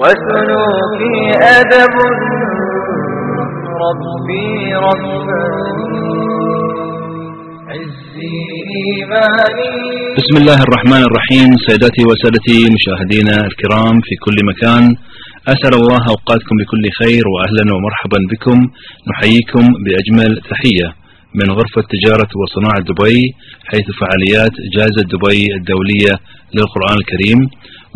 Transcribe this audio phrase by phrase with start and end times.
[0.00, 1.18] وسلوكي
[1.58, 1.94] أدب
[3.84, 4.50] ربي
[4.86, 6.08] رباني
[7.70, 8.34] عزي
[8.78, 9.74] إيماني.
[10.18, 11.48] بسم الله الرحمن الرحيم.
[11.68, 14.84] سيداتي وسادتي مشاهدينا الكرام في كل مكان
[15.54, 18.58] أسأل الله أوقاتكم بكل خير وأهلا ومرحبا بكم.
[19.10, 20.88] نحييكم بأجمل تحية
[21.38, 23.20] من غرفة تجارة وصناعة دبي
[23.70, 26.14] حيث فعاليات جائزة دبي الدولية
[26.54, 27.40] للقرآن الكريم.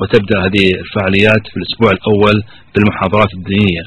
[0.03, 2.43] وتبدأ هذه الفعاليات في الأسبوع الأول
[2.75, 3.85] بالمحاضرات الدينية.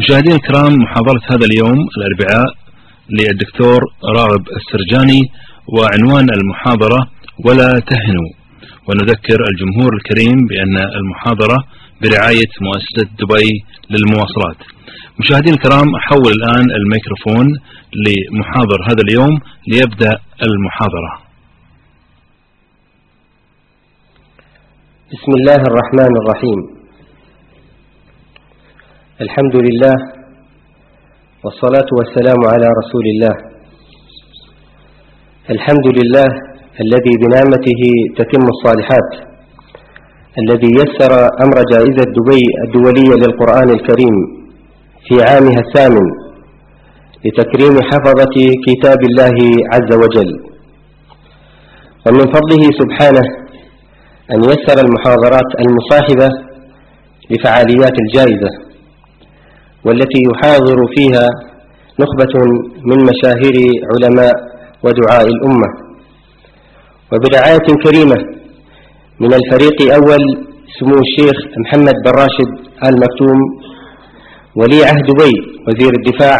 [0.00, 2.50] مشاهدينا الكرام محاضرة هذا اليوم الأربعاء
[3.10, 5.22] للدكتور راغب السرجاني
[5.74, 7.00] وعنوان المحاضرة
[7.46, 8.30] ولا تهنوا
[8.88, 11.58] ونذكر الجمهور الكريم بأن المحاضرة
[12.02, 13.50] برعاية مؤسسة دبي
[13.90, 14.60] للمواصلات.
[15.20, 17.46] مشاهدينا الكرام أحول الآن الميكروفون
[18.04, 21.21] لمحاضر هذا اليوم ليبدأ المحاضرة.
[25.12, 26.60] بسم الله الرحمن الرحيم.
[29.24, 29.96] الحمد لله
[31.44, 33.34] والصلاة والسلام على رسول الله.
[35.54, 36.28] الحمد لله
[36.84, 37.82] الذي بنعمته
[38.18, 39.10] تتم الصالحات
[40.42, 41.12] الذي يسر
[41.44, 44.16] أمر جائزة دبي الدولية للقرآن الكريم
[45.06, 46.06] في عامها الثامن
[47.24, 49.36] لتكريم حفظة كتاب الله
[49.74, 50.30] عز وجل.
[52.06, 53.41] ومن فضله سبحانه
[54.30, 56.28] أن يسر المحاضرات المصاحبة
[57.30, 58.50] لفعاليات الجائزة
[59.84, 61.26] والتي يحاضر فيها
[62.00, 62.34] نخبة
[62.84, 63.56] من مشاهير
[63.92, 64.32] علماء
[64.84, 65.68] ودعاء الأمة.
[67.12, 68.16] وبرعاية كريمة
[69.20, 70.22] من الفريق أول
[70.78, 72.50] سمو الشيخ محمد بن راشد
[72.86, 73.38] آل مكتوم
[74.56, 75.34] ولي عهد دبي
[75.68, 76.38] وزير الدفاع.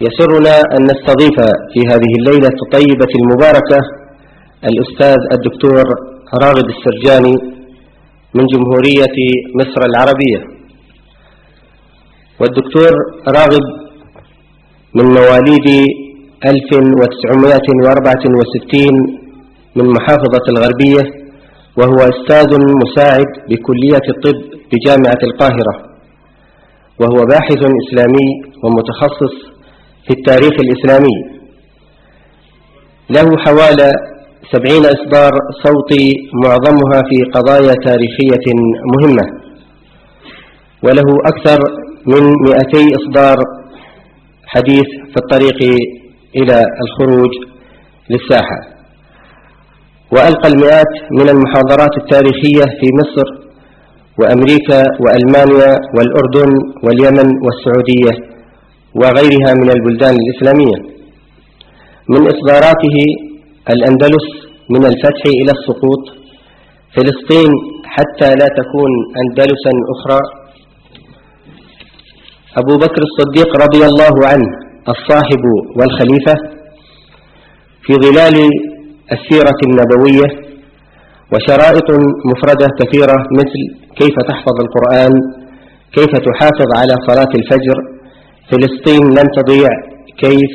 [0.00, 1.36] يسرنا أن نستضيف
[1.72, 3.78] في هذه الليلة الطيبة المباركة
[4.64, 5.84] الأستاذ الدكتور
[6.34, 7.36] راغب السرجاني
[8.34, 9.16] من جمهورية
[9.54, 10.56] مصر العربية.
[12.40, 12.90] والدكتور
[13.28, 13.64] راغب
[14.94, 15.68] من مواليد
[16.46, 18.94] 1964
[19.76, 21.02] من محافظة الغربية
[21.76, 24.38] وهو أستاذ مساعد بكلية الطب
[24.72, 25.86] بجامعة القاهرة
[27.00, 28.28] وهو باحث إسلامي
[28.64, 29.34] ومتخصص
[30.06, 31.16] في التاريخ الإسلامي.
[33.10, 33.90] له حوالي
[34.52, 35.32] سبعين إصدار
[35.64, 36.06] صوتي
[36.44, 38.46] معظمها في قضايا تاريخية
[38.94, 39.26] مهمة.
[40.82, 41.58] وله أكثر
[42.06, 43.36] من مئتي إصدار
[44.46, 45.58] حديث في الطريق
[46.36, 47.30] إلى الخروج
[48.10, 48.58] للساحة.
[50.12, 53.28] وألقى المئات من المحاضرات التاريخية في مصر
[54.20, 56.52] وأمريكا وألمانيا والأردن
[56.84, 58.12] واليمن والسعودية
[58.94, 60.96] وغيرها من البلدان الإسلامية.
[62.08, 62.96] من إصداراته
[63.74, 64.26] الأندلس
[64.70, 66.02] من الفتح إلى السقوط
[66.94, 67.50] فلسطين
[67.84, 68.90] حتى لا تكون
[69.22, 70.20] أندلسا أخرى.
[72.60, 74.48] أبو بكر الصديق رضي الله عنه
[74.88, 75.44] الصاحب
[75.78, 76.34] والخليفة
[77.84, 78.36] في ظلال
[79.12, 80.28] السيرة النبوية
[81.32, 81.88] وشرائط
[82.30, 83.60] مفردة كثيرة مثل
[83.96, 85.12] كيف تحفظ القرآن
[85.92, 87.96] كيف تحافظ على صلاة الفجر.
[88.50, 89.68] فلسطين لن تضيع
[90.18, 90.52] كيف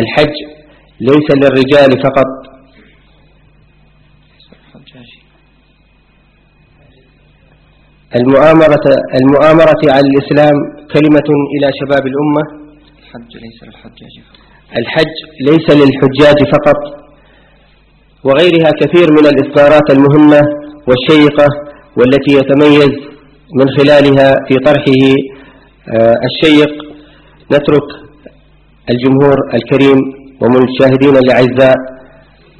[0.00, 0.34] الحج
[1.00, 2.28] ليس للرجال فقط
[8.20, 8.86] المؤامرة,
[9.20, 10.56] المؤامرة على الإسلام
[10.94, 12.42] كلمة إلى شباب الأمة.
[13.00, 14.14] الحج ليس للحجاج
[14.80, 15.14] الحج
[15.48, 16.80] ليس للحجاج فقط.
[18.24, 20.40] وغيرها كثير من الإصدارات المهمة
[20.88, 21.46] والشيقة
[21.98, 22.92] والتي يتميز
[23.58, 25.00] من خلالها في طرحه
[25.94, 26.72] آه، الشيق.
[27.52, 27.88] نترك
[28.90, 29.98] الجمهور الكريم
[30.40, 31.76] ومشاهدينا الأعزاء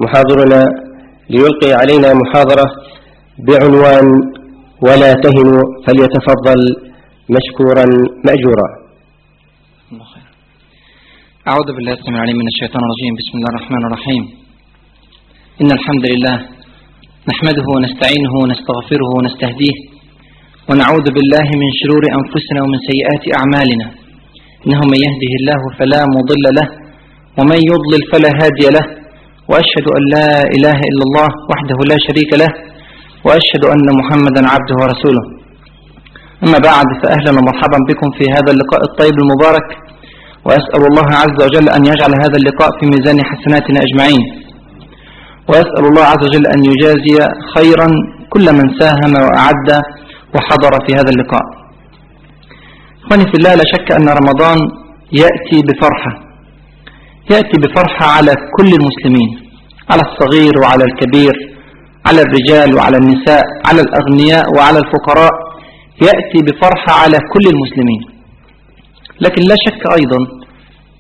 [0.01, 0.65] محاضرنا
[1.31, 2.65] ليلقي علينا محاضرة
[3.39, 4.07] بعنوان
[4.87, 6.61] ولا تهنوا فليتفضل
[7.37, 7.87] مشكورا
[8.27, 8.69] مأجورا.
[11.51, 13.13] أعوذ بالله السميع العليم من الشيطان الرجيم.
[13.21, 14.23] بسم الله الرحمن الرحيم.
[15.63, 16.37] إن الحمد لله
[17.31, 19.77] نحمده ونستعينه ونستغفره ونستهديه
[20.69, 23.87] ونعوذ بالله من شرور أنفسنا ومن سيئات أعمالنا.
[24.65, 26.69] إنه من يهده الله فلا مضل له
[27.39, 28.87] ومن يضلل فلا هادي له
[29.51, 32.51] وأشهد أن لا إله إلا الله وحده لا شريك له
[33.27, 35.25] وأشهد أن محمدا عبده ورسوله.
[36.45, 39.69] أما بعد فأهلا ومرحبا بكم في هذا اللقاء الطيب المبارك
[40.47, 44.25] وأسأل الله عز وجل أن يجعل هذا اللقاء في ميزان حسناتنا أجمعين.
[45.49, 47.17] وأسأل الله عز وجل أن يجازي
[47.57, 47.89] خيرا
[48.31, 49.69] كل من ساهم وأعد
[50.35, 51.45] وحضر في هذا اللقاء.
[53.05, 54.59] إخواني في الله لا شك أن رمضان
[55.13, 56.13] يأتي بفرحة
[57.31, 59.31] يأتي بفرحة على كل المسلمين
[59.91, 61.54] على الصغير وعلى الكبير.
[62.09, 65.33] على الرجال وعلى النساء على الأغنياء وعلى الفقراء
[66.03, 68.03] يأتي بفرحة على كل المسلمين.
[69.21, 70.19] لكن لا شك أيضا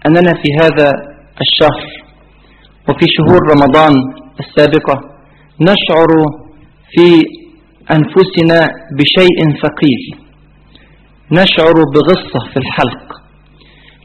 [0.06, 0.92] أننا في هذا
[1.44, 1.84] الشهر
[2.88, 3.92] وفي شهور رمضان
[4.40, 4.96] السابقة
[5.60, 6.10] نشعر
[6.92, 7.22] في
[7.90, 8.58] أنفسنا
[8.98, 10.02] بشيء ثقيل.
[11.32, 13.04] نشعر بغصة في الحلق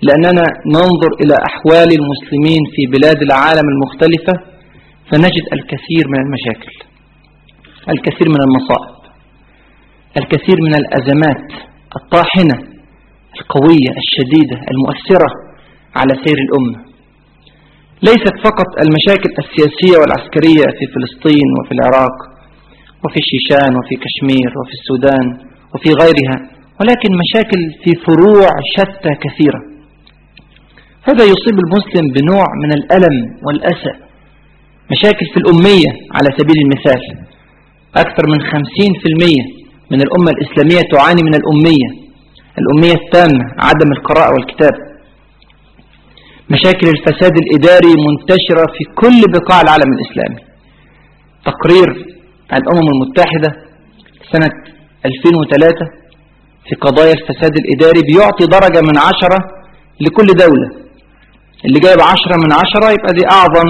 [0.01, 0.43] لأننا
[0.75, 4.33] ننظر إلى أحوال المسلمين في بلاد العالم المختلفة
[5.11, 6.88] فنجد الكثير من المشاكل.
[7.93, 8.99] الكثير من المصائب
[10.17, 11.45] الكثير من الأزمات
[11.99, 12.57] الطاحنة
[13.39, 15.29] القوية الشديدة المؤثرة
[15.95, 16.79] على سير الأمة.
[18.07, 22.15] ليست فقط المشاكل السياسية والعسكرية في فلسطين وفي العراق
[23.03, 25.27] وفي الشيشان وفي كشمير وفي السودان
[25.73, 26.37] وفي غيرها
[26.79, 29.61] ولكن مشاكل في فروع شتى كثيرة.
[31.09, 33.93] هذا يصيب المسلم بنوع من الألم والأسى.
[34.91, 37.28] مشاكل في الأمية على سبيل المثال.
[37.95, 39.43] أكثر من خمسين في المية
[39.91, 41.89] من الأمة الإسلامية تعاني من الأمية.
[42.61, 44.73] الأمية التامة عدم القراءة والكتاب.
[46.49, 50.41] مشاكل الفساد الإداري منتشرة في كل بقاع العالم الإسلامي.
[51.45, 51.89] تقرير
[52.53, 53.49] الأمم المتحدة
[54.31, 54.49] سنة
[55.05, 55.85] 2003
[56.69, 59.39] في قضايا الفساد الإداري بيعطي درجة من عشرة
[60.01, 60.69] لكل دولة.
[61.65, 63.67] اللي جايب عشرة من عشرة يبقى دي أعظم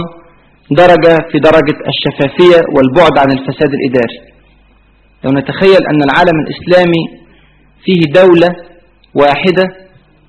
[0.72, 4.20] درجة في درجة الشفافية والبعد عن الفساد الإداري.
[5.24, 7.04] لو نتخيل أن العالم الإسلامي
[7.84, 8.50] فيه دولة
[9.16, 9.64] واحدة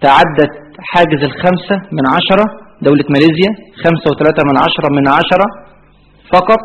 [0.01, 2.45] تعدت حاجز الخمسة من عشرة
[2.83, 3.51] دولة ماليزيا
[3.85, 5.47] خمسة وثلاثة من عشرة من عشرة
[6.35, 6.65] فقط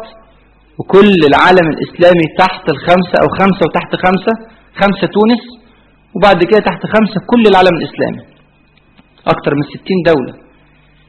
[0.80, 4.34] وكل العالم الإسلامي تحت الخمسة أو خمسة وتحت خمسة
[4.82, 5.44] خمسة تونس
[6.16, 8.24] وبعد كده تحت خمسة كل العالم الإسلامي.
[9.28, 10.45] أكثر من ستين دولة.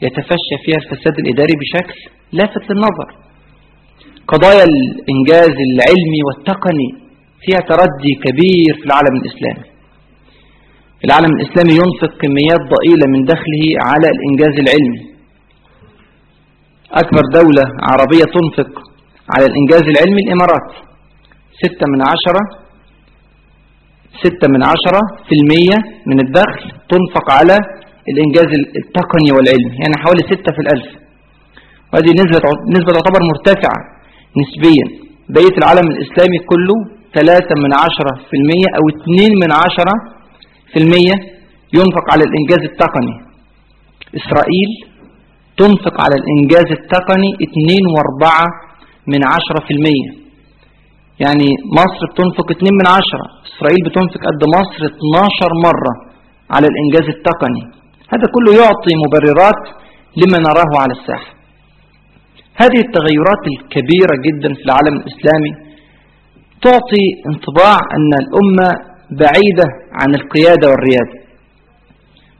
[0.02, 1.98] يتفشى فيها الفساد الإداري بشكل
[2.32, 3.08] لافت للنظر.
[4.28, 6.88] قضايا الإنجاز العلمي والتقني
[7.42, 9.66] فيها تردي كبير في العالم الإسلامي.
[11.04, 15.02] العالم الإسلامي ينفق كميات ضئيلة من دخله على الإنجاز العلمي.
[17.02, 18.72] أكبر دولة عربية تنفق
[19.34, 20.68] على الإنجاز العلمي الإمارات.
[21.62, 22.66] ستة من عشرة
[24.24, 27.56] ستة من عشرة في المية من الدخل تنفق على
[28.12, 28.48] الإنجاز
[28.80, 30.88] التقني والعلمي يعني حوالي ستة في الألف.
[31.90, 32.38] وهذه نسبة
[32.76, 33.78] نسبة تعتبر مرتفعة
[34.40, 34.86] نسبيا.
[35.34, 36.76] بقية العالم الإسلامي كله
[37.16, 39.94] ثلاثة من عشرة في المية أو اثنين من عشرة
[40.72, 41.16] في المية
[41.78, 43.16] ينفق على الإنجاز التقني.
[44.20, 44.70] إسرائيل
[45.60, 48.46] تنفق على الإنجاز التقني اثنين وأربعة
[49.12, 50.10] من عشرة في المية.
[51.24, 51.48] يعني
[51.80, 53.26] مصر بتنفق اثنين من عشرة.
[53.50, 55.92] إسرائيل بتنفق قد مصر 12 مرة
[56.54, 57.64] على الإنجاز التقني.
[58.12, 59.62] هذا كله يعطي مبررات
[60.20, 61.30] لما نراه على الساحة.
[62.62, 65.52] هذه التغيرات الكبيرة جدا في العالم الإسلامي
[66.62, 68.68] تعطي انطباع أن الأمة
[69.10, 69.66] بعيدة
[70.00, 71.16] عن القيادة والريادة.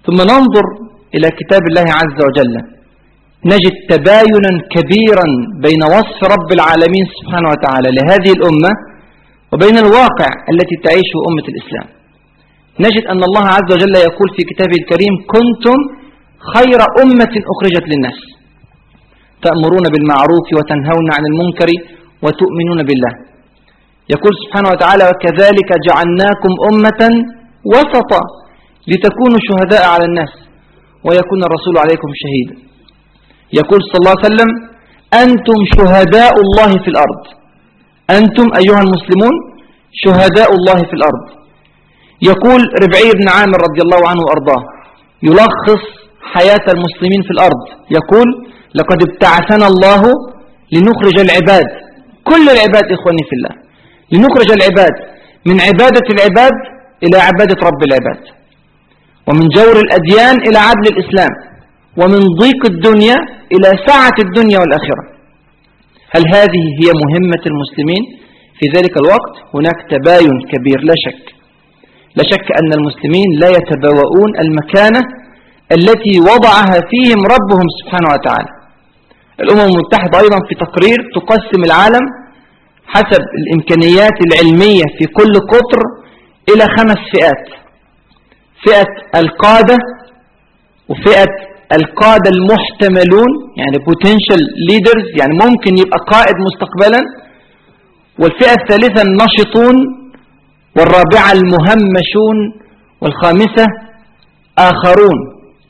[0.07, 0.67] ثم ننظر
[1.15, 2.55] إلى كتاب الله عز وجل.
[3.53, 5.27] نجد تباينا كبيرا
[5.67, 8.73] بين وصف رب العالمين سبحانه وتعالى لهذه الأمة
[9.53, 11.96] وبين الواقع التي تعيشه أمة الإسلام.
[12.85, 15.79] نجد أن الله عز وجل يقول في كتابه الكريم كنتم
[16.55, 18.19] خير أمة أخرجت للناس.
[19.45, 21.71] تأمرون بالمعروف وتنهون عن المنكر
[22.25, 23.13] وتؤمنون بالله.
[24.15, 27.03] يقول سبحانه وتعالى وكذلك جعلناكم أمة
[27.73, 28.23] وسطا
[28.91, 30.33] لتكونوا شهداء على الناس
[31.07, 32.55] ويكون الرسول عليكم شهيدا.
[33.61, 34.51] يقول صلى الله عليه وسلم
[35.23, 37.23] أنتم شهداء الله في الأرض.
[38.19, 39.35] أنتم أيها المسلمون
[40.05, 41.25] شهداء الله في الأرض.
[42.23, 44.63] يقول ربعي بن عامر رضي الله عنه وأرضاه
[45.23, 45.85] يلخص
[46.35, 47.63] حياة المسلمين في الأرض.
[47.91, 48.27] يقول
[48.75, 50.03] لقد ابتعثنا الله
[50.73, 51.69] لنخرج العباد.
[52.25, 53.55] كل العباد إخواني في الله.
[54.13, 54.95] لنخرج العباد.
[55.47, 56.57] من عبادة العباد
[57.05, 58.23] إلى عبادة رب العباد.
[59.29, 61.31] ومن جور الأديان إلى عدل الإسلام.
[62.01, 63.17] ومن ضيق الدنيا
[63.55, 65.05] إلى سعة الدنيا والآخرة.
[66.15, 68.03] هل هذه هي مهمة المسلمين؟
[68.59, 71.36] في ذلك الوقت هناك تباين كبير لا شك.
[72.17, 75.01] لا شك أن المسلمين لا يتبوؤون المكانة
[75.77, 78.51] التي وضعها فيهم ربهم سبحانه وتعالى.
[79.41, 82.05] الأمم المتحدة أيضا في تقرير تقسم العالم
[82.95, 85.81] حسب الإمكانيات العلمية في كل قطر
[86.51, 87.45] إلى خمس فئات.
[88.65, 89.77] فئة القادة
[90.89, 91.33] وفئة
[91.73, 93.31] القادة المحتملون
[93.61, 97.01] يعني potential leaders يعني ممكن يبقى قائد مستقبلا.
[98.21, 99.77] والفئة الثالثة النشطون
[100.77, 102.39] والرابعة المهمشون
[103.01, 103.67] والخامسة
[104.59, 105.19] آخرون.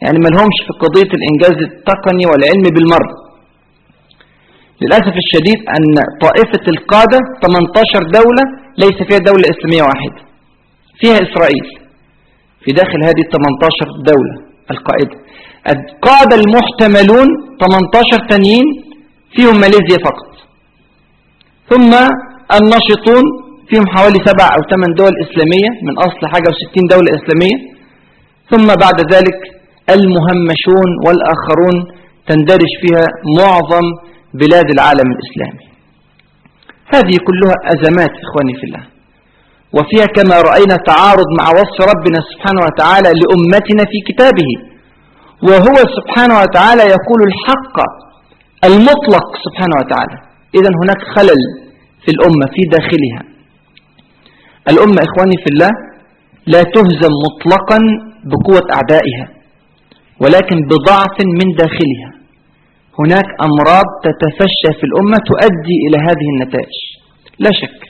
[0.02, 3.14] يعني ما لهمش في قضية الإنجاز التقني والعلمي بالمرة
[4.82, 5.94] للأسف الشديد أن
[6.24, 8.44] طائفة القادة 18 دولة
[8.78, 10.20] ليس فيها دولة إسلامية واحدة
[11.00, 11.66] فيها إسرائيل.
[12.64, 14.34] في داخل هذه 18 دولة
[14.70, 15.16] القاعدة.
[15.74, 17.28] القادة المحتملون
[17.60, 18.66] 18 تانيين
[19.36, 20.30] فيهم ماليزيا فقط.
[21.70, 21.92] ثم
[22.58, 23.24] النشطون
[23.68, 27.58] فيهم حوالي سبع أو ثمان دول إسلامية من أصل حاجة وستين دولة إسلامية.
[28.50, 29.38] ثم بعد ذلك
[29.96, 31.76] المهمشون والآخرون
[32.28, 33.06] تندرج فيها
[33.38, 33.86] معظم
[34.40, 35.66] بلاد العالم الإسلامي.
[36.94, 38.84] هذه كلها أزمات إخواني في الله
[39.76, 44.50] وفيها كما رأينا تعارض مع وصف ربنا سبحانه وتعالى لأمتنا في كتابه
[45.48, 47.76] وهو سبحانه وتعالى يقول الحق
[48.68, 50.16] المطلق سبحانه وتعالى.
[50.58, 51.40] إذا هناك خلل
[52.04, 53.22] في الأمة في داخلها.
[54.72, 55.70] الأمة إخواني في الله
[56.46, 57.78] لا تهزم مطلقا
[58.30, 59.26] بقوة أعدائها
[60.22, 62.10] ولكن بضعف من داخلها.
[63.00, 66.76] هناك أمراض تتفشى في الأمة تؤدي إلى هذه النتائج.
[67.38, 67.80] لا شك.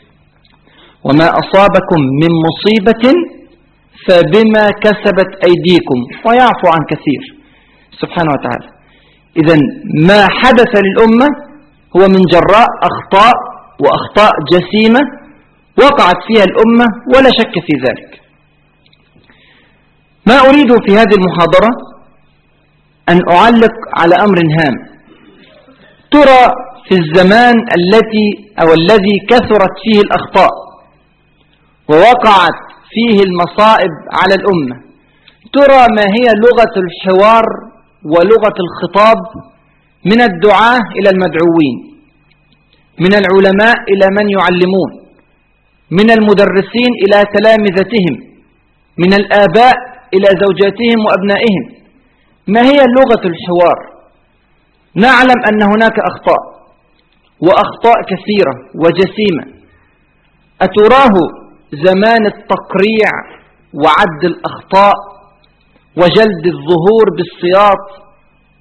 [1.05, 3.05] وما أصابكم من مصيبة
[4.07, 7.23] فبما كسبت أيديكم ويعفو عن كثير.
[8.01, 8.69] سبحانه وتعالى.
[9.41, 9.57] إذا
[10.09, 11.29] ما حدث للأمة
[11.97, 13.35] هو من جراء أخطاء
[13.83, 15.01] وأخطاء جسيمة
[15.79, 18.21] وقعت فيها الأمة ولا شك في ذلك.
[20.27, 21.71] ما أريد في هذه المحاضرة
[23.09, 24.75] أن أعلق على أمر هام.
[26.11, 26.43] ترى
[26.89, 28.29] في الزمان التي
[28.61, 30.51] أو الذي كثرت فيه الأخطاء
[31.91, 32.59] ووقعت
[32.91, 34.77] فيه المصائب على الأمة
[35.53, 37.45] ترى ما هي لغة الحوار
[38.05, 39.17] ولغة الخطاب
[40.05, 41.77] من الدعاة إلى المدعوين
[43.01, 45.06] من العلماء إلى من يعلمون.
[45.91, 48.15] من المدرسين إلى تلامذتهم
[48.99, 49.75] من الآباء
[50.15, 51.65] إلى زوجاتهم وأبنائهم.
[52.49, 53.79] ما هي لغة الحوار؟
[54.95, 56.43] نعلم أن هناك أخطاء
[57.41, 59.45] وأخطاء كثيرة وجسيمة.
[60.63, 61.15] أتراه
[61.73, 63.11] زمان التقريع
[63.75, 64.95] وعد الأخطاء
[65.97, 67.87] وجلد الظهور بالسياط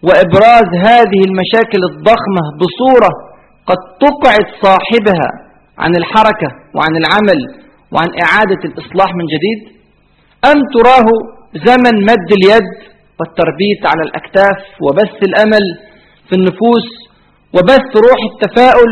[0.03, 3.10] وإبراز هذه المشاكل الضخمة بصورة
[3.65, 5.45] قد تقعد صاحبها
[5.84, 7.39] عن الحركة وعن العمل
[7.94, 9.60] وعن إعادة الإصلاح من جديد
[10.51, 11.08] أم تراه
[11.67, 12.67] زمن مد اليد
[13.20, 15.65] والتربيت على الأكتاف وبث الأمل
[16.27, 16.88] في النفوس
[17.55, 18.91] وبث روح التفاؤل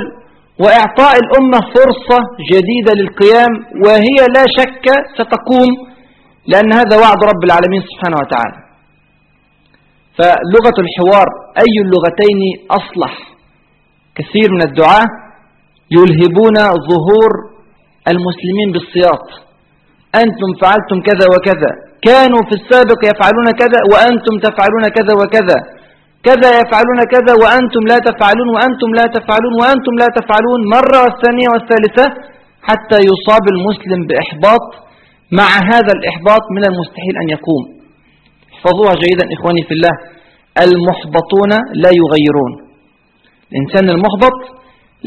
[0.60, 2.20] وإعطاء الأمة فرصة
[2.52, 3.54] جديدة للقيام
[3.86, 4.86] وهي لا شك
[5.18, 5.70] ستقوم
[6.48, 8.58] لأن هذا وعد رب العالمين سبحانه وتعالى.
[10.18, 11.28] فلغة الحوار
[11.64, 12.40] أي اللغتين
[12.72, 13.14] أصلح؟
[14.16, 15.06] كثير من الدعاة
[15.92, 16.58] يلهبون
[16.90, 17.32] ظهور
[18.12, 19.26] المسلمين بالسياط.
[20.24, 21.72] أنتم فعلتم كذا وكذا.
[22.08, 25.58] كانوا في السابق يفعلون كذا وأنتم تفعلون كذا وكذا.
[26.28, 30.60] كذا يفعلون كذا وأنتم لا تفعلون وأنتم لا تفعلون وأنتم لا تفعلون.
[30.76, 32.06] مرة والثانية والثالثة
[32.70, 34.66] حتى يصاب المسلم بإحباط.
[35.40, 37.64] مع هذا الإحباط من المستحيل أن يقوم.
[38.54, 39.96] احفظوها جيدا إخواني في الله.
[40.66, 41.52] المحبطون
[41.84, 42.54] لا يغيرون.
[43.52, 44.38] الإنسان المحبط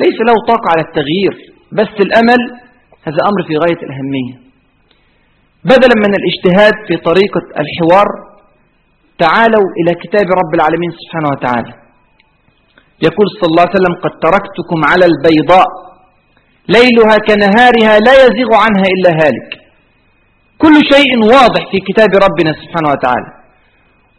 [0.02, 1.34] ليس له طاقة على التغيير
[1.72, 2.40] بس الأمل
[3.06, 4.34] هذا أمر في غاية الأهمية.
[5.64, 8.08] بدلا من الاجتهاد في طريقة الحوار
[9.18, 11.72] تعالوا إلى كتاب رب العالمين سبحانه وتعالى.
[13.06, 15.68] يقول صلى الله عليه وسلم قد تركتكم على البيضاء
[16.68, 19.50] ليلها كنهارها لا يزيغ عنها إلا هالك.
[20.58, 23.30] كل شيء واضح في كتاب ربنا سبحانه وتعالى.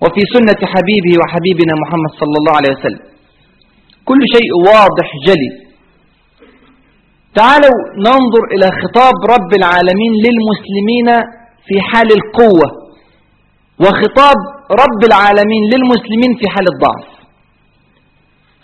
[0.04, 3.04] وفي سنة حبيبه وحبيبنا محمد صلى الله عليه وسلم.
[4.06, 5.67] كل شيء واضح جلي.
[7.40, 7.78] تعالوا
[8.08, 11.08] ننظر إلى خطاب رب العالمين للمسلمين
[11.68, 12.68] في حال القوة
[13.84, 14.40] وخطاب
[14.84, 17.08] رب العالمين للمسلمين في حال الضعف.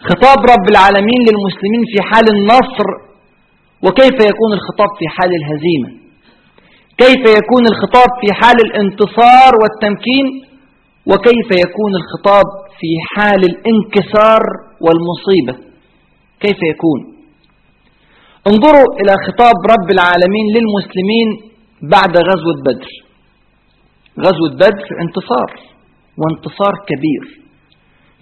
[0.09, 2.87] خطاب رب العالمين للمسلمين في حال النصر
[3.85, 5.89] وكيف يكون الخطاب في حال الهزيمة؟
[6.97, 10.25] كيف يكون الخطاب في حال الانتصار والتمكين؟
[11.05, 12.47] وكيف يكون الخطاب
[12.79, 14.41] في حال الانكسار
[14.85, 15.55] والمصيبة؟
[16.39, 17.12] كيف يكون؟
[18.51, 21.27] انظروا إلى خطاب رب العالمين للمسلمين
[21.81, 22.91] بعد غزوة بدر.
[24.25, 25.49] غزوة بدر انتصار
[26.19, 27.23] وانتصار كبير.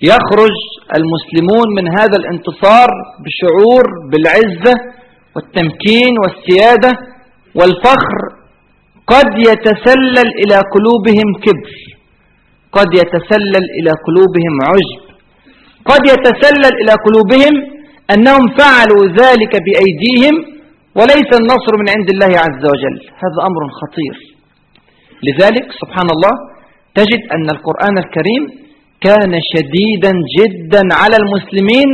[0.01, 0.55] يخرج
[0.97, 2.89] المسلمون من هذا الانتصار
[3.23, 4.75] بشعور بالعزة
[5.35, 6.91] والتمكين والسيادة
[7.55, 8.19] والفخر.
[9.07, 11.73] قد يتسلل إلى قلوبهم كبر.
[12.77, 15.01] قد يتسلل إلى قلوبهم عجب.
[15.85, 17.70] قد يتسلل إلى قلوبهم
[18.13, 20.35] أنهم فعلوا ذلك بأيديهم
[20.95, 22.97] وليس النصر من عند الله عز وجل.
[23.23, 24.15] هذا أمر خطير.
[25.27, 26.33] لذلك سبحان الله
[26.95, 28.43] تجد أن القرآن الكريم
[29.01, 31.89] كان شديدا جدا على المسلمين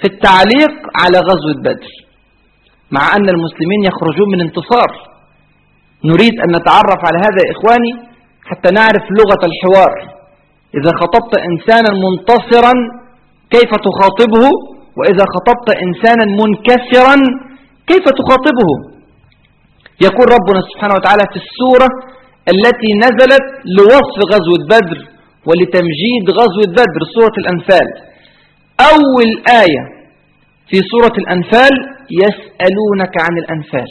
[0.00, 1.92] في التعليق على غزوة بدر.
[2.90, 4.90] مع أن المسلمين يخرجون من انتصار.
[6.04, 7.92] نريد أن نتعرف على هذا يا إخواني
[8.50, 9.94] حتى نعرف لغة الحوار.
[10.78, 12.72] إذا خطبت إنسانا منتصرا
[13.50, 17.16] كيف تخاطبه؟ وإذا خطبت إنسانا منكسرا
[17.90, 18.70] كيف تخاطبه؟
[20.06, 21.88] يقول ربنا سبحانه وتعالى في السورة
[22.54, 23.46] التي نزلت
[23.78, 24.98] لوصف غزوة بدر
[25.48, 27.88] ولتمجيد غزوة بدر سورة الأنفال.
[28.92, 29.28] أول
[29.64, 29.82] آية
[30.68, 31.72] في سورة الأنفال
[32.22, 33.90] يسألونك عن الأنفال.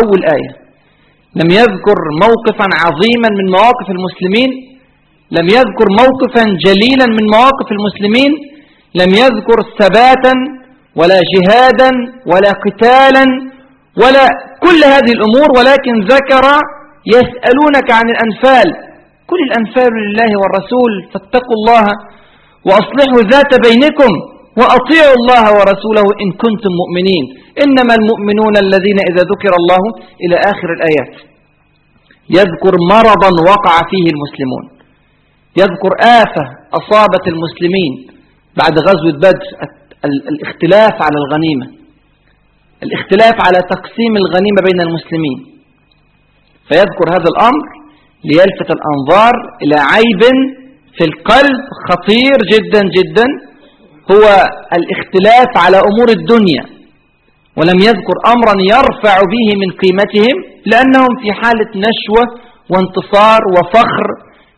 [0.00, 0.52] أول آية
[1.40, 4.50] لم يذكر موقفا عظيما من مواقف المسلمين
[5.38, 8.32] لم يذكر موقفا جليلا من مواقف المسلمين
[9.00, 10.34] لم يذكر ثباتا
[10.96, 11.90] ولا جهادا
[12.30, 13.24] ولا قتالا
[14.02, 14.26] ولا
[14.64, 16.44] كل هذه الأمور ولكن ذكر
[17.16, 18.68] يسألونك عن الأنفال.
[19.26, 21.86] كل الأنفال لله والرسول فاتقوا الله
[22.68, 24.12] وأصلحوا ذات بينكم
[24.60, 27.24] وأطيعوا الله ورسوله إن كنتم مؤمنين.
[27.64, 29.82] إنما المؤمنون الذين إذا ذكر الله
[30.24, 31.14] إلى آخر الآيات.
[32.30, 34.64] يذكر مرضا وقع فيه المسلمون.
[35.62, 36.44] يذكر آفة
[36.80, 38.13] أصابت المسلمين.
[38.60, 39.44] بعد غزوة بدر
[40.04, 41.66] الاختلاف على الغنيمة.
[42.82, 45.38] الاختلاف على تقسيم الغنيمة بين المسلمين.
[46.68, 47.64] فيذكر هذا الأمر
[48.24, 50.22] ليلفت الأنظار إلى عيب
[50.96, 53.26] في القلب خطير جدا جدا
[54.12, 54.24] هو
[54.78, 56.64] الاختلاف على أمور الدنيا.
[57.56, 62.24] ولم يذكر أمرا يرفع به من قيمتهم لأنهم في حالة نشوة
[62.70, 64.06] وانتصار وفخر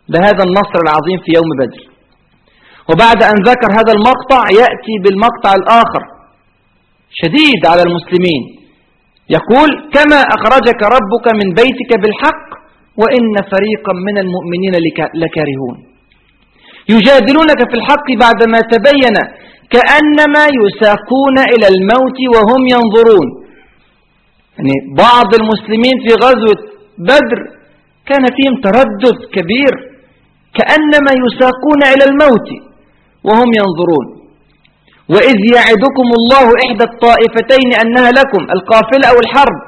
[0.09, 1.96] بهذا النصر العظيم في يوم بدر.
[2.91, 6.03] وبعد أن ذكر هذا المقطع يأتي بالمقطع الآخر.
[7.21, 8.43] شديد على المسلمين.
[9.37, 12.47] يقول كما أخرجك ربك من بيتك بالحق
[13.01, 14.75] وإن فريقا من المؤمنين
[15.23, 15.77] لكارهون.
[16.95, 19.17] يجادلونك في الحق بعدما تبين
[19.75, 23.29] كأنما يساقون إلى الموت وهم ينظرون.
[24.57, 26.61] يعني بعض المسلمين في غزوة
[26.99, 27.41] بدر
[28.09, 29.73] كان فيهم تردد كبير
[30.57, 32.66] كأنما يساقون إلى الموت.
[33.29, 34.07] وهم ينظرون.
[35.15, 39.59] وإذ يعدكم الله إحدى الطائفتين أنها لكم القافلة أو الحرب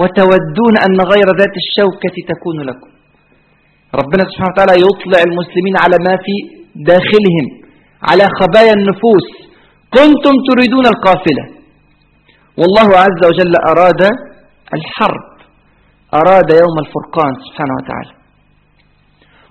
[0.00, 2.90] وتودون أن غير ذات الشوكة تكون لكم.
[4.00, 6.34] ربنا سبحانه وتعالى يطلع المسلمين على ما في
[6.90, 7.46] داخلهم
[8.08, 9.26] على خبايا النفوس.
[9.96, 11.44] كنتم تريدون القافلة.
[12.60, 14.02] والله عز وجل أراد
[14.76, 15.26] الحرب
[16.20, 18.23] أراد يوم الفرقان سبحانه وتعالى.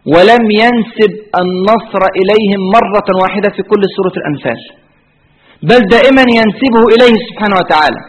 [0.05, 1.11] ولم ينسب
[1.41, 4.59] النصر إليهم مرة واحدة في كل سورة الأنفال.
[5.69, 8.01] بل دائما ينسبه إليه سبحانه وتعالى.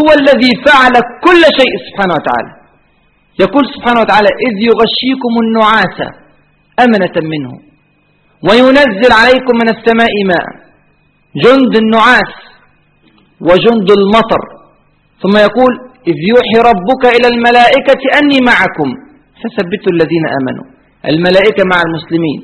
[0.00, 0.94] هو الذي فعل
[1.26, 2.52] كل شيء سبحانه وتعالى.
[3.44, 5.98] يقول سبحانه وتعالى إذ يغشيكم النعاس
[6.84, 7.52] أمنة منه
[8.48, 10.46] وينزل عليكم من السماء ماء
[11.44, 12.34] جند النعاس
[13.40, 14.42] وجند المطر.
[15.22, 15.72] ثم يقول
[16.10, 18.88] إذ يوحي ربك إلى الملائكة أني معكم
[19.40, 20.73] فثبتوا الذين آمنوا.
[21.10, 22.38] الملائكة مع المسلمين.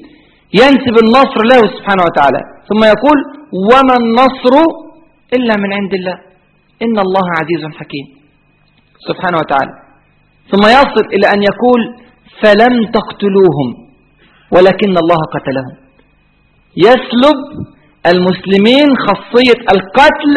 [0.61, 2.40] ينسب النصر له سبحانه وتعالى.
[2.68, 3.18] ثم يقول
[3.70, 4.55] وما النصر
[5.37, 6.16] إلا من عند الله.
[6.85, 8.07] إن الله عزيز حكيم.
[9.09, 9.73] سبحانه وتعالى.
[10.51, 11.81] ثم يصل إلى أن يقول
[12.42, 13.68] فلم تقتلوهم
[14.55, 15.77] ولكن الله قتلهم.
[16.77, 17.38] يسلب
[18.12, 20.35] المسلمين خاصية القتل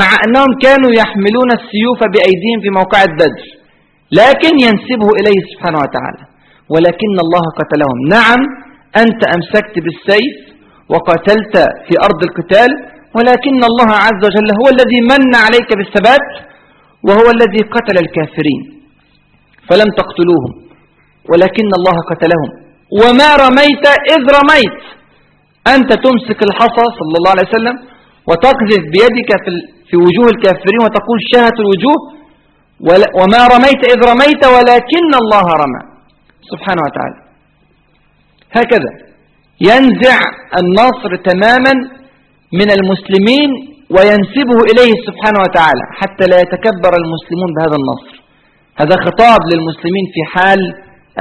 [0.00, 3.42] مع أنهم كانوا يحملون السيوف بأيديهم في موقع بدر
[4.20, 6.24] لكن ينسبه إليه سبحانه وتعالى.
[6.74, 7.98] ولكن الله قتلهم.
[8.16, 8.40] نعم
[9.02, 10.34] أنت أمسكت بالسيف
[10.92, 11.54] وقتلت
[11.86, 12.70] في أرض القتال
[13.16, 16.26] ولكن الله عز وجل هو الذي من عليك بالثبات
[17.06, 18.62] وهو الذي قتل الكافرين.
[19.68, 20.52] فلم تقتلوهم
[21.30, 22.50] ولكن الله قتلهم.
[23.00, 24.78] وما رميت إذ رميت.
[25.74, 27.76] أنت تمسك الحصى صلى الله عليه وسلم
[28.28, 29.30] وتقذف بيدك
[29.88, 31.98] في وجوه الكافرين وتقول شهت الوجوه
[33.20, 35.82] وما رميت إذ رميت ولكن الله رمى.
[36.52, 37.18] سبحانه وتعالى.
[38.58, 38.92] هكذا
[39.70, 40.18] ينزع
[40.60, 41.74] النصر تماما
[42.52, 43.50] من المسلمين
[43.94, 48.14] وينسبه إليه سبحانه وتعالى حتى لا يتكبر المسلمون بهذا النصر.
[48.80, 50.60] هذا خطاب للمسلمين في حال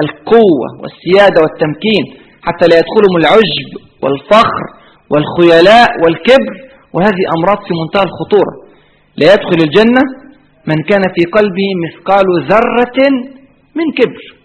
[0.04, 2.04] القوة والسيادة والتمكين
[2.48, 3.70] حتى لا يدخلهم العجب
[4.04, 4.64] والفخر
[5.12, 6.54] والخيلاء والكبر
[6.94, 8.54] وهذه أمراض في منتهى الخطورة.
[9.18, 10.04] لا يدخل الجنة
[10.70, 13.00] من كان في قلبه مثقال ذرة
[13.76, 14.37] من كبر.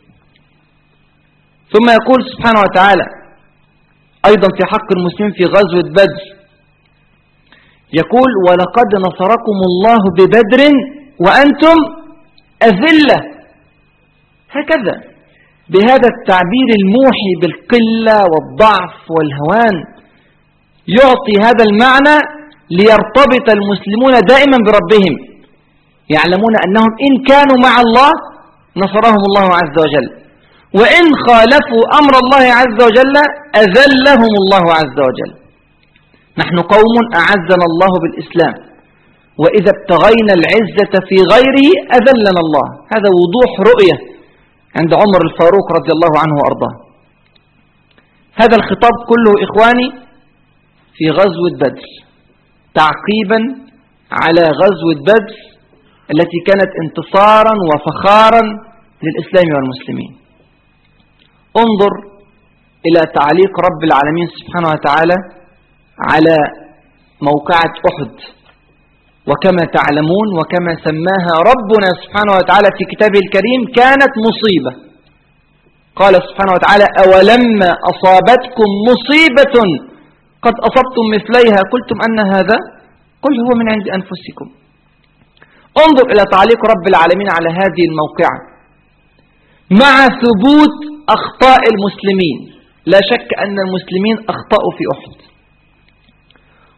[1.72, 3.06] ثم يقول سبحانه وتعالى
[4.26, 6.22] أيضا في حق المسلمين في غزوة بدر.
[7.92, 10.60] يقول ولقد نصركم الله ببدر
[11.24, 11.76] وأنتم
[12.62, 13.18] أذلة.
[14.50, 14.94] هكذا.
[15.68, 19.76] بهذا التعبير الموحي بالقلة والضعف والهوان
[20.98, 22.16] يعطي هذا المعنى
[22.70, 25.14] ليرتبط المسلمون دائما بربهم.
[26.10, 28.10] يعلمون أنهم إن كانوا مع الله
[28.76, 30.21] نصرهم الله عز وجل.
[30.80, 33.16] وإن خالفوا أمر الله عز وجل
[33.62, 35.32] أذلهم الله عز وجل.
[36.38, 38.54] نحن قوم أعزنا الله بالإسلام
[39.42, 42.66] وإذا ابتغينا العزة في غيره أذلنا الله.
[42.94, 43.96] هذا وضوح رؤية
[44.78, 46.74] عند عمر الفاروق رضي الله عنه وأرضاه.
[48.34, 49.88] هذا الخطاب كله إخواني
[50.96, 51.88] في غزوة بدر
[52.74, 53.40] تعقيبا
[54.12, 55.36] على غزوة بدر
[56.14, 58.42] التي كانت انتصارا وفخارا
[59.02, 60.21] للإسلام والمسلمين.
[61.56, 61.92] انظر
[62.86, 65.16] إلى تعليق رب العالمين سبحانه وتعالى
[66.10, 66.36] على
[67.28, 68.14] موقعة أحد.
[69.30, 74.72] وكما تعلمون وكما سماها ربنا سبحانه وتعالى في كتابه الكريم كانت مصيبة.
[75.96, 79.56] قال سبحانه وتعالى أولما أصابتكم مصيبة
[80.42, 82.56] قد أصبتم مثليها؟ قلتم أن هذا
[83.24, 84.46] قل هو من عند أنفسكم.
[85.84, 88.38] انظر إلى تعليق رب العالمين على هذه الموقعة.
[89.82, 92.38] مع ثبوت أخطاء المسلمين.
[92.86, 95.14] لا شك أن المسلمين أخطأوا في أحد.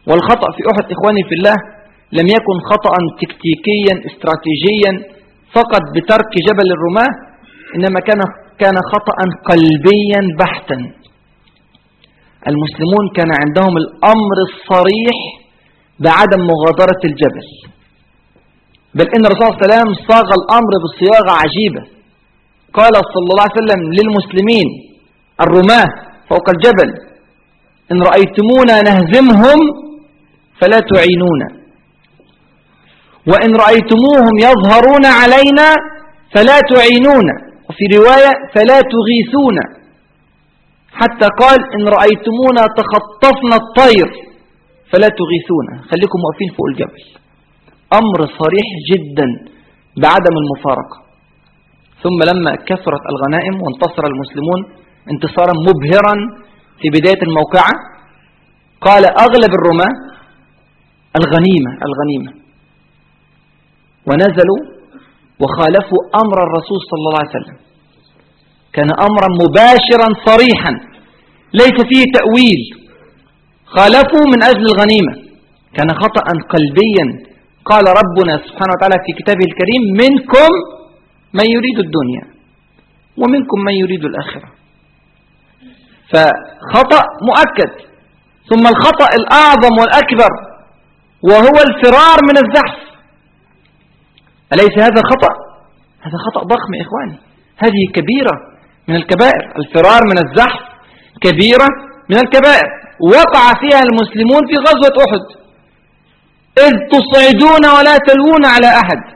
[0.07, 1.55] والخطأ في أحد إخواني في الله
[2.11, 4.91] لم يكن خطأ تكتيكيا استراتيجيا
[5.53, 7.11] فقط بترك جبل الرماة
[7.75, 8.21] إنما كان
[8.59, 9.17] كان خطأ
[9.49, 10.77] قلبيا بحتا.
[12.51, 15.17] المسلمون كان عندهم الأمر الصريح
[15.99, 17.47] بعدم مغادرة الجبل.
[18.95, 21.94] بل إن الرسول صلى الله عليه وسلم صاغ الأمر بصياغة عجيبة.
[22.79, 24.67] قال صلى الله عليه وسلم للمسلمين
[25.45, 25.87] الرماة
[26.29, 26.89] فوق الجبل
[27.91, 29.59] إن رأيتمونا نهزمهم
[30.59, 31.47] فلا تعينونا
[33.31, 35.67] وإن رأيتموهم يظهرون علينا
[36.35, 37.35] فلا تعينونا
[37.69, 39.65] وفي رواية فلا تغيثونا
[41.01, 44.07] حتى قال إن رأيتمونا تخطفنا الطير
[44.91, 47.03] فلا تغيثونا خليكم واقفين فوق الجبل.
[47.99, 49.27] أمر صريح جدا
[50.03, 51.04] بعدم المفارقة.
[52.05, 54.59] ثم لما كثرت الغنائم وانتصر المسلمون
[55.11, 56.15] انتصارا مبهرا
[56.79, 57.73] في بداية الموقعة
[58.81, 59.93] قال أغلب الرماة
[61.19, 62.31] الغنيمة الغنيمة.
[64.07, 64.61] ونزلوا
[65.41, 67.57] وخالفوا أمر الرسول صلى الله عليه وسلم.
[68.75, 70.73] كان أمرا مباشرا صريحا
[71.61, 72.61] ليس فيه تأويل.
[73.65, 75.13] خالفوا من أجل الغنيمة.
[75.75, 77.05] كان خطأ قلبيا.
[77.71, 80.51] قال ربنا سبحانه وتعالى في كتابه الكريم منكم
[81.37, 82.25] من يريد الدنيا
[83.17, 84.49] ومنكم من يريد الآخرة.
[86.11, 87.71] فخطأ مؤكد
[88.49, 90.31] ثم الخطأ الأعظم والأكبر
[91.29, 92.79] وهو الفرار من الزحف.
[94.53, 95.33] أليس هذا خطأ؟
[96.01, 97.17] هذا خطأ ضخم يا إخواني.
[97.57, 98.35] هذه كبيرة
[98.87, 100.61] من الكبائر الفرار من الزحف
[101.21, 101.67] كبيرة
[102.09, 102.67] من الكبائر.
[103.13, 105.25] وقع فيها المسلمون في غزوة أحد.
[106.65, 109.14] إذ تصعدون ولا تلوون على أحد.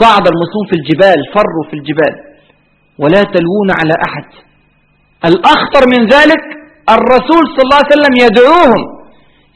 [0.00, 2.14] صعد المسلمون في الجبال فروا في الجبال.
[2.98, 4.28] ولا تلوون على أحد.
[5.30, 6.42] الأخطر من ذلك
[6.96, 8.82] الرسول صلى الله عليه وسلم يدعوهم.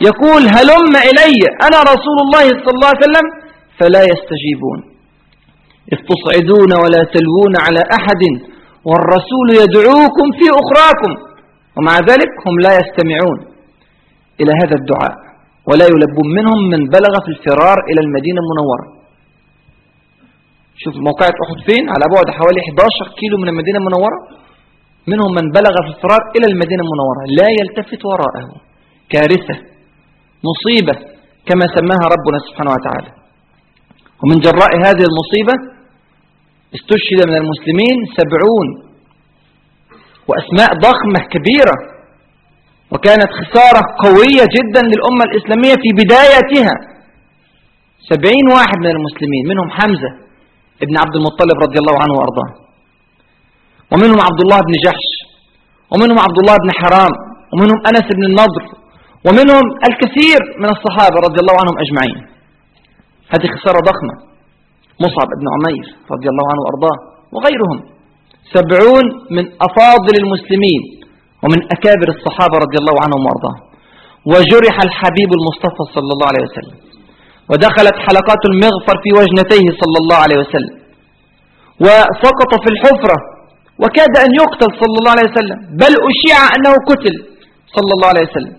[0.01, 3.27] يقول هلم إلي أنا رسول الله صلى الله عليه وسلم
[3.79, 4.79] فلا يستجيبون.
[5.92, 8.22] إذ تصعدون ولا تلوون على أحد
[8.85, 11.12] والرسول يدعوكم في أخراكم.
[11.77, 13.38] ومع ذلك هم لا يستمعون
[14.40, 15.14] إلى هذا الدعاء.
[15.68, 18.97] ولا يلبون منهم من بلغ في الفرار إلى المدينة المنورة.
[20.83, 24.19] شوف موقعة أحد فين؟ على بعد حوالي 11 كيلو من المدينة المنورة.
[25.12, 27.23] منهم من بلغ في الفرار إلى المدينة المنورة.
[27.38, 28.47] لا يلتفت وراءه.
[29.12, 29.57] كارثة.
[30.49, 30.97] مصيبة.
[31.49, 33.11] كما سماها ربنا سبحانه وتعالى.
[34.21, 35.55] ومن جراء هذه المصيبة
[36.77, 38.69] استشهد من المسلمين سبعون.
[40.29, 41.77] وأسماء ضخمة كبيرة.
[42.93, 46.75] وكانت خسارة قوية جدا للأمة الإسلامية في بدايتها.
[48.11, 49.43] سبعين واحد من المسلمين.
[49.53, 50.28] منهم حمزة.
[50.85, 52.51] ابن عبد المطلب رضي الله عنه وأرضاه.
[53.93, 55.09] ومنهم عبد الله بن جحش
[55.93, 57.12] ومنهم عبد الله بن حرام
[57.53, 58.64] ومنهم أنس بن النضر
[59.27, 62.19] ومنهم الكثير من الصحابة رضي الله عنهم أجمعين.
[63.33, 64.14] هذه خسارة ضخمة.
[65.05, 66.97] مصعب بن عمير رضي الله عنه وأرضاه
[67.35, 67.79] وغيرهم.
[68.55, 70.83] سبعون من أفاضل المسلمين
[71.43, 73.62] ومن أكابر الصحابة رضي الله عنهم وأرضاهم
[74.33, 76.77] وجرح الحبيب المصطفى صلى الله عليه وسلم.
[77.50, 80.74] ودخلت حلقات المغفر في وجنتيه صلى الله عليه وسلم.
[81.84, 83.18] وسقط في الحفرة
[83.82, 87.14] وكاد أن يقتل صلى الله عليه وسلم بل أشيع أنه قتل
[87.76, 88.54] صلى الله عليه وسلم.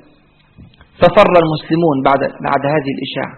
[1.02, 3.36] ففر المسلمون بعد, بعد هذه الإشاعة.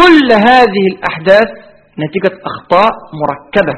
[0.00, 1.48] كل هذه الأحداث
[2.02, 2.90] نتيجة أخطاء
[3.22, 3.74] مركبة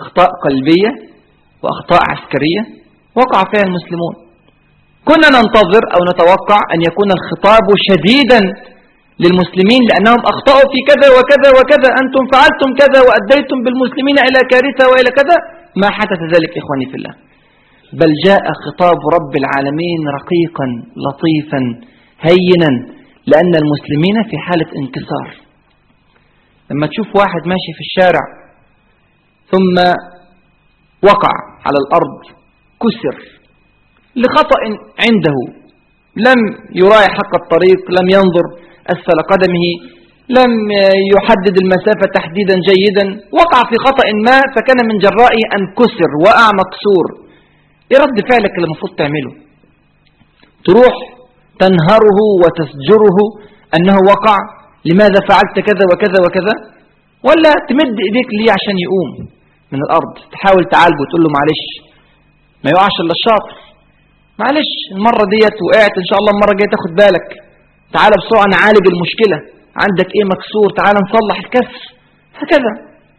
[0.00, 0.90] أخطاء قلبية
[1.62, 2.62] وأخطاء عسكرية
[3.18, 4.14] وقع فيها المسلمون.
[5.08, 8.40] كنا ننتظر أو نتوقع أن يكون الخطاب شديدا
[9.24, 11.88] للمسلمين لأنهم أخطأوا في كذا وكذا وكذا.
[12.02, 15.36] أنتم فعلتم كذا وأديتم بالمسلمين إلى كارثة وإلى كذا.
[15.82, 17.14] ما حدث ذلك إخواني في الله.
[18.00, 20.66] بل جاء خطاب رب العالمين رقيقا
[21.04, 21.60] لطيفا
[22.28, 22.70] هينا
[23.30, 25.28] لأن المسلمين في حالة انكسار.
[26.70, 28.24] لما تشوف واحد ماشي في الشارع
[29.52, 29.76] ثم
[31.10, 31.34] وقع
[31.66, 32.18] على الأرض
[32.82, 33.16] كسر
[34.16, 34.60] لخطأ
[35.04, 35.36] عنده
[36.16, 36.40] لم
[36.80, 38.46] يراعي حق الطريق لم ينظر
[38.92, 39.66] أسفل قدمه
[40.38, 40.52] لم
[41.14, 43.06] يحدد المسافة تحديدا جيدا
[43.40, 47.06] وقع في خطأ ما فكان من جرائه أن كسر وقع مكسور
[47.90, 49.32] إيه رد فعلك اللي المفروض تعمله.
[50.66, 50.94] تروح
[51.62, 53.18] تنهره وتسجره
[53.76, 54.36] أنه وقع
[54.88, 56.54] لماذا فعلت كذا وكذا وكذا؟
[57.26, 59.10] ولا تمد إيديك ليه عشان يقوم
[59.72, 61.62] من الأرض؟ تحاول تعالجه تقول له معلش
[62.64, 63.54] ما يقعش إلا الشاطر
[64.42, 67.28] معلش المرة ديت وقعت إن شاء الله المرة الجاية تاخد بالك.
[67.94, 69.38] تعال بسرعة نعالج المشكلة.
[69.84, 71.82] عندك إيه مكسور؟ تعال نصلح الكسر
[72.40, 72.72] هكذا.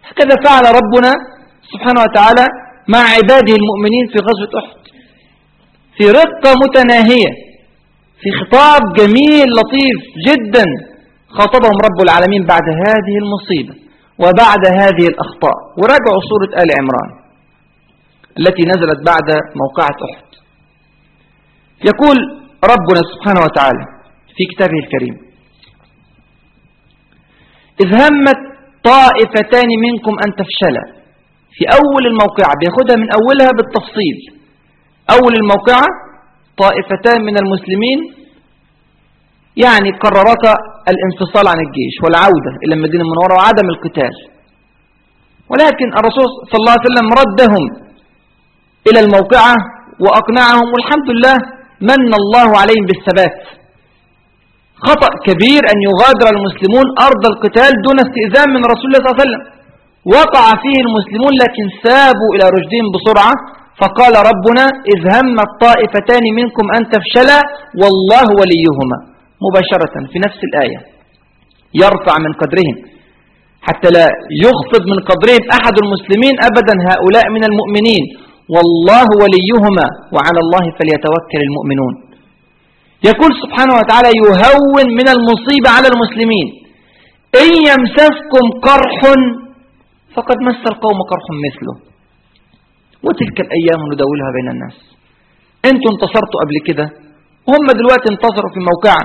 [0.10, 1.12] هكذا فعل ربنا
[1.72, 2.46] سبحانه وتعالى
[2.94, 4.84] مع عباده المؤمنين في غزوة أحد.
[5.98, 7.32] في رقة متناهية
[8.22, 10.66] في خطاب جميل لطيف جدا
[11.38, 13.76] خاطبهم رب العالمين بعد هذه المصيبة
[14.24, 15.58] وبعد هذه الأخطاء.
[15.78, 17.12] وراجعوا سورة آل عمران
[18.40, 19.28] التي نزلت بعد
[19.62, 20.26] موقعة أحد.
[21.90, 22.18] يقول
[22.74, 23.92] ربنا سبحانه وتعالى
[24.36, 25.15] في كتابه الكريم.
[27.84, 28.39] إذ همت
[28.84, 30.86] طائفتان منكم أن تفشلا.
[31.56, 34.17] في أول الموقعة بياخدها من أولها بالتفصيل.
[35.15, 35.88] أول الموقعة
[36.58, 38.00] طائفتان من المسلمين
[39.65, 40.54] يعني قررتا
[40.91, 44.13] الانفصال عن الجيش والعودة إلى المدينة المنورة وعدم القتال.
[45.50, 47.63] ولكن الرسول صلى الله عليه وسلم ردهم
[48.88, 49.56] إلى الموقعة
[50.04, 51.38] وأقنعهم والحمد لله
[51.82, 53.62] من الله عليهم بالثبات.
[54.88, 59.26] خطأ كبير أن يغادر المسلمون أرض القتال دون استئذان من رسول الله صلى الله عليه
[59.26, 59.43] وسلم.
[60.15, 63.34] وقع فيه المسلمون لكن سابوا إلى رشدهم بسرعة
[63.82, 67.39] فقال ربنا إذ هم الطائفتان منكم أن تفشلا
[67.82, 68.98] والله وليهما.
[69.46, 70.80] مباشرة في نفس الآية.
[71.84, 72.78] يرفع من قدرهم.
[73.67, 74.06] حتى لا
[74.46, 78.04] يخفض من قدرهم أحد المسلمين أبدا هؤلاء من المؤمنين.
[78.56, 82.12] والله وليهما وعلى الله فليتوكل المؤمنون.
[83.12, 86.48] يقول سبحانه وتعالى يهون من المصيبة على المسلمين.
[87.44, 89.00] إن يمسسكم قرح
[90.16, 91.76] فقد مس القوم قرح مثله.
[93.06, 94.78] وتلك الأيام ندولها بين الناس.
[95.70, 96.88] أنتوا انتصرتوا قبل كده.
[97.48, 99.04] وهم دلوقتي انتصروا في موقعة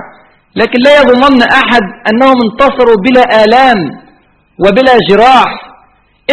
[0.55, 3.79] لكن لا يظنن أحد أنهم انتصروا بلا آلام
[4.63, 5.51] وبلا جراح.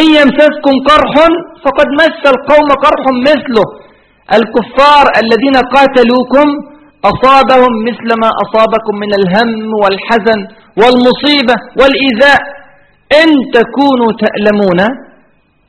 [0.01, 1.15] إن يمسسكم قرح
[1.65, 3.67] فقد مس القوم قرح مثله.
[4.39, 6.76] الكفار الذين قاتلوكم
[7.11, 9.51] أصابهم مثل ما أصابكم من الهم
[9.83, 10.41] والحزن
[10.81, 12.41] والمصيبة والإيذاء.
[13.23, 14.81] إن تكونوا تألمون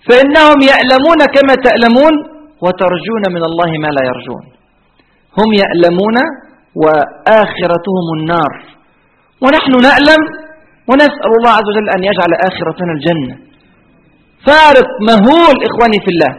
[0.07, 2.13] فإنهم يألمون كما تألمون
[2.63, 4.43] وترجون من الله ما لا يرجون.
[5.39, 6.17] هم يألمون
[6.83, 8.51] وآخرتهم النار.
[9.43, 10.21] ونحن نألم
[10.89, 13.35] ونسأل الله عز وجل أن يجعل آخرتنا الجنة.
[14.47, 16.31] فارق مهول إخواني في الله.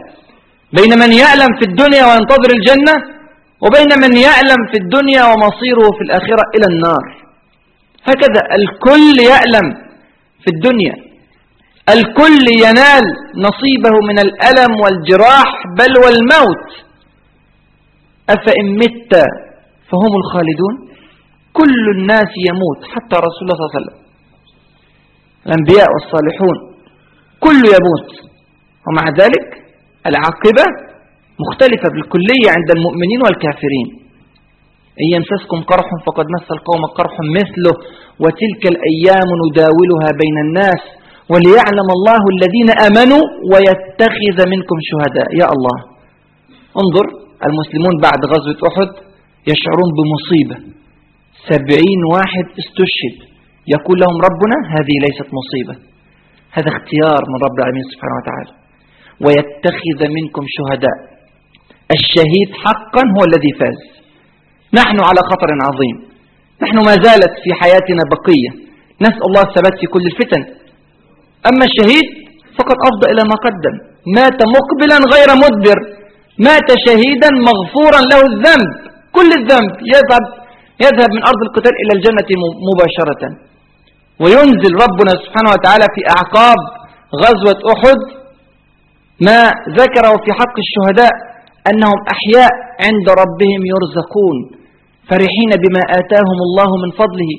[0.77, 3.18] بين من يألم في الدنيا وينتظر الجنة
[3.63, 7.05] وبين من يألم في الدنيا ومصيره في الآخرة إلى النار.
[8.03, 9.67] هكذا الكل يألم
[10.43, 10.95] في الدنيا.
[11.95, 13.05] الكل ينال
[13.47, 16.67] نصيبه من الألم والجراح بل والموت.
[18.29, 19.13] أفإن مت
[19.89, 20.75] فهم الخالدون.
[21.53, 23.99] كل الناس يموت حتى رسول الله صلى الله عليه وسلم.
[25.45, 26.57] الأنبياء والصالحون.
[27.39, 28.09] كل يموت.
[28.87, 29.47] ومع ذلك
[30.05, 30.65] العاقبة
[31.43, 33.87] مختلفة بالكلية عند المؤمنين والكافرين.
[35.01, 37.75] إن يمسسكم قرح فقد مس القوم قرح مثله
[38.23, 40.81] وتلك الأيام نداولها بين الناس
[41.31, 45.27] وليعلم الله الذين أمنوا ويتخذ منكم شهداء.
[45.41, 45.77] يا الله
[46.81, 47.05] انظر
[47.47, 48.89] المسلمون بعد غزوة أحد
[49.51, 50.57] يشعرون بمصيبة.
[51.49, 53.17] سبعين واحد استشهد
[53.75, 55.75] يقول لهم ربنا هذه ليست مصيبة.
[56.57, 58.51] هذا اختيار من رب العالمين سبحانه وتعالى.
[59.25, 60.97] ويتخذ منكم شهداء.
[61.97, 63.79] الشهيد حقا هو الذي فاز.
[64.79, 65.97] نحن على خطر عظيم.
[66.63, 68.51] نحن ما زالت في حياتنا بقية.
[69.05, 70.41] نسأل الله الثبات في كل الفتن.
[71.49, 72.07] أما الشهيد
[72.57, 73.75] فقد أفضى إلى ما قدم.
[74.17, 75.77] مات مقبلا غير مدبر.
[76.47, 78.71] مات شهيدا مغفورا له الذنب.
[79.17, 80.23] كل الذنب يذهب
[80.85, 82.29] يذهب من أرض القتال إلى الجنة
[82.69, 83.23] مباشرة.
[84.21, 86.59] وينزل ربنا سبحانه وتعالى في أعقاب
[87.23, 87.99] غزوة أحد
[89.27, 89.39] ما
[89.79, 91.28] ذكره في حق الشهداء.
[91.69, 92.51] أنهم أحياء
[92.85, 94.37] عند ربهم يرزقون
[95.09, 97.31] فرحين بما آتاهم الله من فضله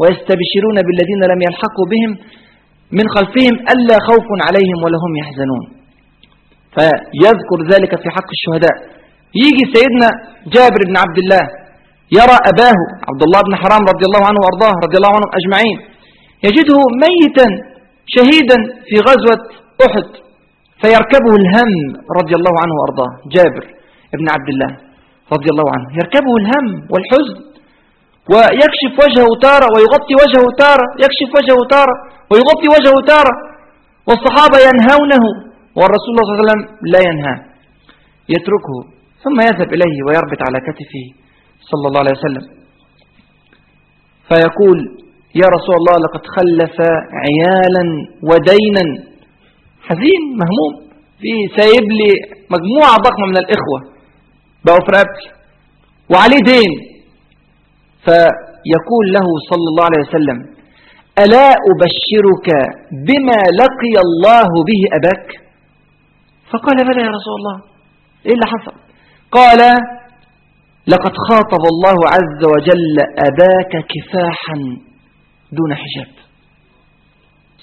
[0.00, 2.10] ويستبشرون بالذين لم يلحقوا بهم
[2.98, 5.64] من خلفهم ألا خوف عليهم ولا هم يحزنون.
[6.74, 8.76] فيذكر ذلك في حق الشهداء.
[9.44, 10.08] يجي سيدنا
[10.54, 11.44] جابر بن عبد الله
[12.18, 12.78] يرى أباه
[13.10, 15.78] عبد الله بن حرام رضي الله عنه وأرضاه رضي الله عنهم أجمعين
[16.46, 17.46] يجده ميتا
[18.14, 18.58] شهيدا
[18.88, 19.40] في غزوة
[19.86, 20.08] أحد.
[20.82, 21.72] فيركبه الهم
[22.18, 23.12] رضي الله عنه وأرضاه.
[23.34, 23.64] جابر
[24.20, 24.70] بن عبد الله
[25.34, 25.86] رضي الله عنه.
[26.00, 27.36] يركبه الهم والحزن
[28.32, 31.94] ويكشف وجهه تارة ويغطي وجهه تارة يكشف وجهه تارة
[32.30, 33.34] ويغطي وجهه تارة.
[34.08, 35.24] والصحابة ينهونه
[35.78, 36.62] والرسول صلى الله عليه وسلم
[36.92, 37.34] لا ينهى
[38.34, 38.76] يتركه
[39.24, 41.04] ثم يذهب إليه ويربط على كتفه
[41.70, 42.44] صلى الله عليه وسلم.
[44.28, 44.78] فيقول
[45.42, 46.76] يا رسول الله لقد خلف
[47.24, 47.84] عيالا
[48.28, 48.84] ودينا
[49.88, 50.74] حزين مهموم.
[51.20, 52.10] في سايب لي
[52.54, 53.78] مجموعة ضخمة من الإخوة.
[54.64, 55.28] بقوا في رقبتي
[56.10, 56.72] وعليه دين.
[58.04, 60.38] فيقول له صلى الله عليه وسلم
[61.24, 62.48] ألا أبشرك
[63.08, 65.28] بما لقي الله به أباك؟
[66.50, 67.56] فقال بلى يا رسول الله
[68.26, 68.76] إيه اللي حصل؟
[69.30, 69.60] قال
[70.86, 72.96] لقد خاطب الله عز وجل
[73.28, 74.56] أباك كفاحا
[75.52, 76.12] دون حجاب.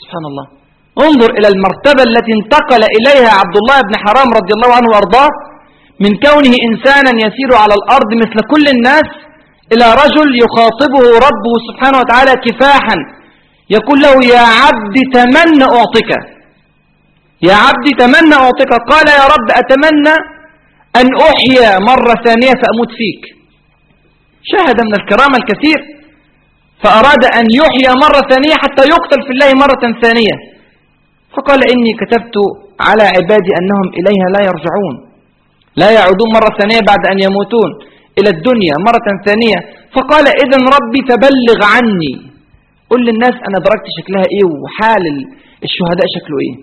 [0.02, 0.63] سبحان الله.
[1.02, 5.30] انظر إلى المرتبة التي انتقل إليها عبد الله بن حرام رضي الله عنه وأرضاه
[6.00, 9.08] من كونه إنسانا يسير على الأرض مثل كل الناس
[9.74, 12.98] إلى رجل يخاطبه ربه سبحانه وتعالى كفاحا.
[13.70, 16.12] يقول له يا عبد تمنى أعطك
[17.50, 20.16] يا عبد تمنى أعطك قال يا رب أتمنى
[21.00, 23.24] أن أحيا مرة ثانية فأموت فيك.
[24.52, 25.80] شاهد من الكرامة الكثير
[26.84, 30.53] فأراد أن يحيا مرة ثانية حتى يقتل في الله مرة ثانية.
[31.36, 32.36] فقال إني كتبت
[32.88, 34.96] على عبادي أنهم إليها لا يرجعون.
[35.82, 37.70] لا يعودون مرة ثانية بعد أن يموتون
[38.20, 39.60] إلى الدنيا مرة ثانية.
[39.96, 42.16] فقال إذا ربي فبلغ عني.
[42.92, 45.06] قل للناس أنا دركت شكلها إيه وحال
[45.68, 46.56] الشهداء شكله إيه.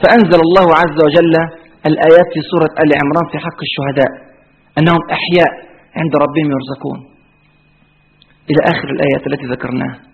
[0.00, 1.34] فأنزل الله عز وجل
[1.90, 4.10] الآيات في سورة آل عمران في حق الشهداء
[4.78, 5.50] أنهم أحياء
[6.00, 6.98] عند ربهم يرزقون.
[8.50, 10.13] إلى آخر الآيات التي ذكرناها.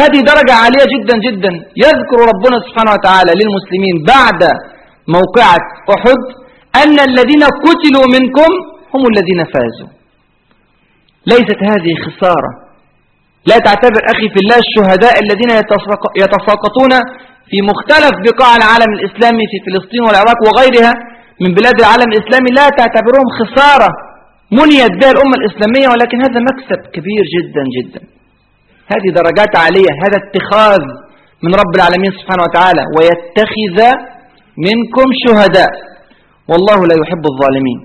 [0.00, 1.52] هذه درجة عالية جدا جدا.
[1.86, 4.40] يذكر ربنا سبحانه وتعالى للمسلمين بعد
[5.16, 5.62] موقعة
[5.94, 6.20] أحد
[6.82, 8.50] أن الذين قتلوا منكم
[8.94, 9.90] هم الذين فازوا.
[11.32, 12.50] ليست هذه خسارة.
[13.50, 15.50] لا تعتبر أخي في الله الشهداء الذين
[16.22, 16.92] يتساقطون
[17.50, 20.92] في مختلف بقاع العالم الإسلامي في فلسطين والعراق وغيرها
[21.42, 22.50] من بلاد العالم الإسلامي.
[22.60, 23.90] لا تعتبرهم خسارة.
[24.58, 28.02] منيت بها الأمة الإسلامية ولكن هذا مكسب كبير جدا جدا.
[28.92, 30.82] هذه درجات عالية هذا اتخاذ
[31.44, 33.78] من رب العالمين سبحانه وتعالى ويتخذ
[34.68, 35.72] منكم شهداء.
[36.50, 37.78] والله لا يحب الظالمين.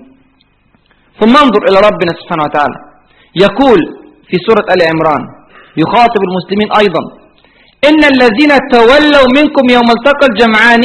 [1.20, 2.78] ثم انظر إلى ربنا سبحانه وتعالى.
[3.46, 3.80] يقول
[4.28, 5.22] في سورة آل عمران
[5.82, 7.02] يخاطب المسلمين أيضا
[7.88, 10.84] إن الذين تولوا منكم يوم التقى الجمعان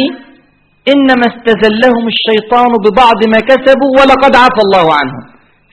[0.93, 5.23] إنما استزلهم الشيطان ببعض ما كسبوا ولقد عفى الله عنهم.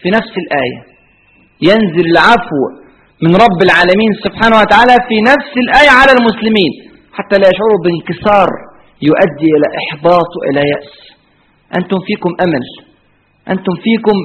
[0.03, 0.81] في نفس الآية
[1.69, 2.63] ينزل العفو
[3.25, 6.73] من رب العالمين سبحانه وتعالى في نفس الآية على المسلمين.
[7.17, 8.49] حتى لا يشعروا بانكسار
[9.09, 10.91] يؤدي إلى إحباط وإلى يأس.
[11.79, 12.65] أنتم فيكم أمل.
[13.53, 14.17] أنتم فيكم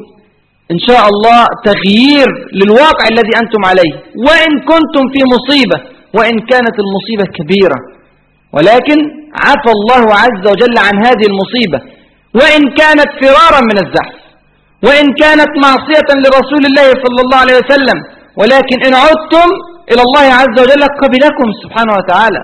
[0.73, 2.29] إن شاء الله تغيير
[2.59, 3.93] للواقع الذي أنتم عليه.
[4.27, 5.77] وإن كنتم في مصيبة
[6.17, 7.79] وإن كانت المصيبة كبيرة.
[8.55, 8.97] ولكن
[9.45, 11.79] عفى الله عز وجل عن هذه المصيبة.
[12.39, 14.17] وإن كانت فرارا من الزحف.
[14.85, 17.99] وإن كانت معصية لرسول الله صلى الله عليه وسلم.
[18.39, 19.49] ولكن إن عدتم
[19.91, 22.41] إلى الله عز وجل قبلكم سبحانه وتعالى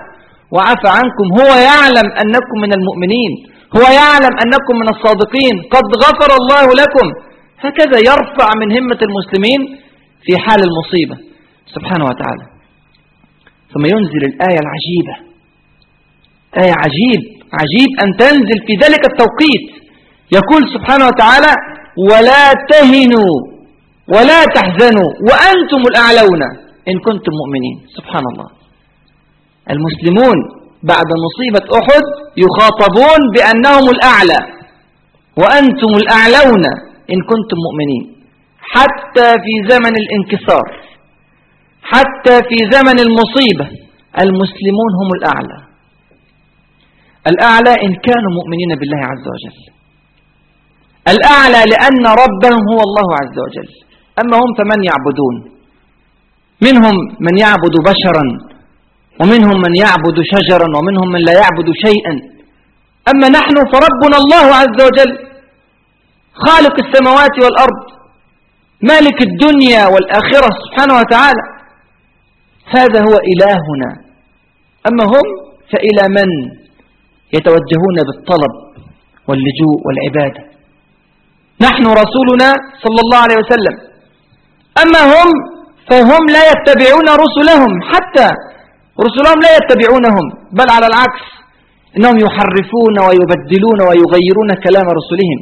[0.54, 3.32] وعفى عنكم هو يعلم أنكم من المؤمنين
[3.76, 7.06] هو يعلم أنكم من الصادقين قد غفر الله لكم.
[7.64, 9.60] هكذا يرفع من همة المسلمين
[10.24, 11.16] في حال المصيبة
[11.74, 12.44] سبحانه وتعالى.
[13.72, 15.14] ثم ينزل الآية العجيبة.
[16.62, 17.20] آية عجيب
[17.60, 19.66] عجيب أن تنزل في ذلك التوقيت.
[20.32, 21.52] يقول سبحانه وتعالى
[22.10, 23.51] ولا تهنوا
[24.08, 26.42] ولا تحزنوا وأنتم الأعلون
[26.88, 27.86] إن كنتم مؤمنين.
[27.96, 28.48] سبحان الله.
[29.70, 30.36] المسلمون
[30.82, 32.04] بعد مصيبة أحد
[32.36, 34.40] يخاطبون بأنهم الأعلى.
[35.36, 36.64] وأنتم الأعلون
[37.12, 38.24] إن كنتم مؤمنين.
[38.60, 40.66] حتى في زمن الانكسار.
[41.82, 43.66] حتى في زمن المصيبة.
[44.18, 45.58] المسلمون هم الأعلى.
[47.26, 49.56] الأعلى إن كانوا مؤمنين بالله عز وجل.
[51.08, 53.91] الأعلى لأن ربهم هو الله عز وجل.
[54.20, 55.36] أما هم فمن يعبدون؟
[56.66, 56.96] منهم
[57.26, 58.24] من يعبد بشرا
[59.20, 62.14] ومنهم من يعبد شجرا ومنهم من لا يعبد شيئا.
[63.10, 65.12] أما نحن فربنا الله عز وجل
[66.34, 67.80] خالق السماوات والأرض
[68.82, 71.44] مالك الدنيا والآخرة سبحانه وتعالى
[72.76, 73.90] هذا هو إلهنا.
[74.88, 75.26] أما هم
[75.72, 76.28] فإلى من
[77.36, 78.52] يتوجهون بالطلب
[79.28, 80.42] واللجوء والعبادة؟
[81.60, 82.48] نحن رسولنا
[82.84, 83.91] صلى الله عليه وسلم.
[84.82, 85.28] أما هم
[85.90, 88.28] فهم لا يتبعون رسلهم حتى
[89.06, 91.24] رسلهم لا يتبعونهم بل على العكس
[91.96, 95.40] إنهم يحرفون ويبدلون ويغيرون كلام رسلهم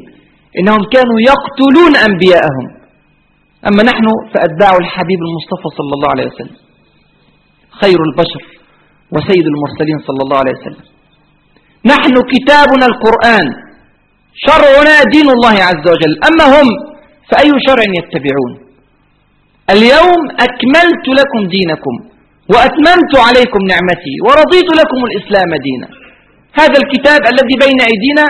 [0.59, 2.67] إنهم كانوا يقتلون أنبياءهم.
[3.69, 6.57] أما نحن فأتباع الحبيب المصطفى صلى الله عليه وسلم
[7.81, 8.43] خير البشر
[9.15, 10.85] وسيد المرسلين صلى الله عليه وسلم.
[11.93, 13.47] نحن كتابنا القرآن
[14.47, 16.69] شرعنا دين الله عز وجل أما هم
[17.31, 18.70] فأي شرع يتبعون؟
[19.75, 21.95] اليوم أكملت لكم دينكم
[22.53, 25.89] وأتممت عليكم نعمتي ورضيت لكم الإسلام دينا.
[26.61, 28.27] هذا الكتاب الذي بين أيدينا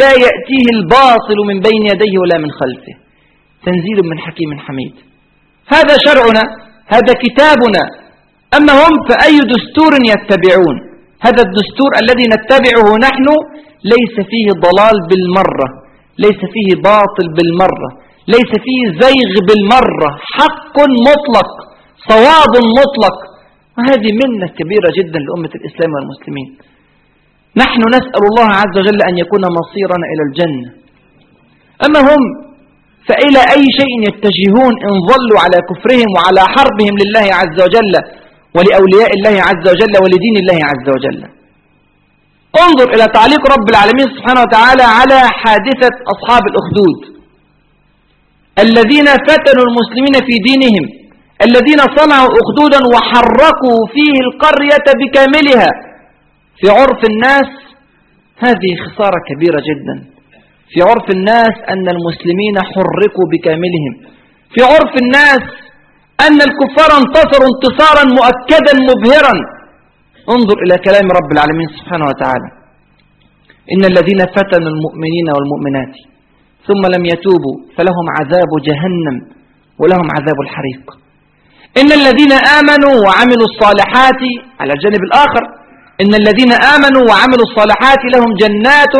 [0.00, 2.94] لا يأتيه الباطل من بين يديه ولا من خلفه.
[3.66, 4.94] تنزيل من حكيم حميد.
[5.74, 6.44] هذا شرعنا
[6.94, 7.82] هذا كتابنا.
[8.58, 10.76] أما هم فأي دستور يتبعون؟
[11.26, 13.26] هذا الدستور الذي نتبعه نحن
[13.92, 15.68] ليس فيه ضلال بالمرة
[16.24, 17.90] ليس فيه باطل بالمرة.
[18.28, 20.76] ليس فيه زيغ بالمرة حق
[21.08, 21.50] مطلق
[22.10, 23.16] صواب مطلق.
[23.78, 26.48] وهذه منة كبيرة جدا لأمة الإسلام والمسلمين.
[27.56, 30.70] نحن نسأل الله عز وجل أن يكون مصيرنا إلى الجنة.
[31.86, 32.50] أما هم
[33.08, 37.94] فإلى أي شيء يتجهون إن ظلوا على كفرهم وعلى حربهم لله عز وجل
[38.56, 41.20] ولأولياء الله عز وجل ولدين الله عز وجل؟
[42.64, 46.98] انظر إلى تعليق رب العالمين سبحانه وتعالى على حادثة أصحاب الأخدود.
[48.66, 50.86] الذين فتنوا المسلمين في دينهم
[51.46, 55.70] الذين صنعوا أخدودا وحركوا فيه القرية بكاملها.
[56.58, 57.48] في عرف الناس
[58.44, 59.96] هذه خسارة كبيرة جدا.
[60.72, 63.94] في عرف الناس أن المسلمين حركوا بكاملهم.
[64.54, 65.44] في عرف الناس
[66.26, 69.34] أن الكفار انتصروا انتصارا مؤكدا مبهرا.
[70.34, 72.48] انظر إلى كلام رب العالمين سبحانه وتعالى.
[73.72, 75.94] إن الذين فتنوا المؤمنين والمؤمنات
[76.68, 79.16] ثم لم يتوبوا فلهم عذاب جهنم
[79.80, 80.84] ولهم عذاب الحريق.
[81.80, 84.22] إن الذين آمنوا وعملوا الصالحات
[84.60, 85.42] على الجانب الآخر
[86.02, 88.94] إن الذين آمنوا وعملوا الصالحات لهم جنات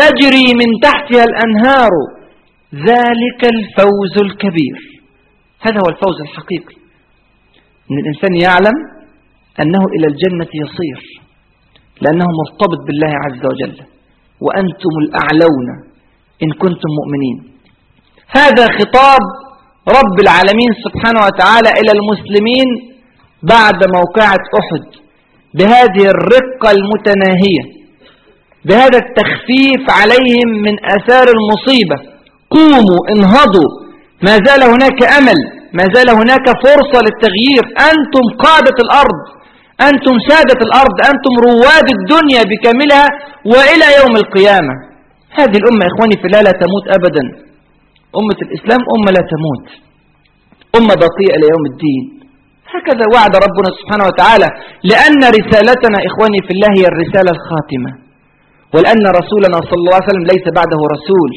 [0.00, 1.92] تجري من تحتها الأنهار.
[2.74, 4.78] ذلك الفوز الكبير.
[5.60, 6.76] هذا هو الفوز الحقيقي.
[7.90, 8.76] أن الإنسان يعلم
[9.60, 11.00] أنه إلى الجنة يصير
[12.00, 13.76] لأنه مرتبط بالله عز وجل.
[14.40, 15.66] وأنتم الأعلون.
[16.42, 17.36] إن كنتم مؤمنين.
[18.38, 19.22] هذا خطاب
[19.98, 22.68] رب العالمين سبحانه وتعالى إلى المسلمين
[23.42, 24.84] بعد موقعة أحد
[25.54, 27.64] بهذه الرقة المتناهية
[28.64, 31.96] بهذا التخفيف عليهم من أثار المصيبة.
[32.50, 33.70] قوموا انهضوا.
[34.26, 35.38] ما زال هناك أمل
[35.78, 37.64] ما زال هناك فرصة للتغيير.
[37.90, 39.20] أنتم قادة الأرض
[39.80, 43.06] أنتم سادة الأرض أنتم رواد الدنيا بكاملها
[43.52, 44.74] وإلى يوم القيامة.
[45.38, 47.24] هذه الأمة إخواني في الله لا تموت أبدا.
[48.20, 49.66] أمة الإسلام أمة لا تموت.
[50.78, 52.04] أمة باقية إلى يوم الدين.
[52.74, 54.48] هكذا وعد ربنا سبحانه وتعالى
[54.90, 57.90] لأن رسالتنا إخواني في الله هي الرسالة الخاتمة.
[58.74, 61.30] ولأن رسولنا صلى الله عليه وسلم ليس بعده رسول.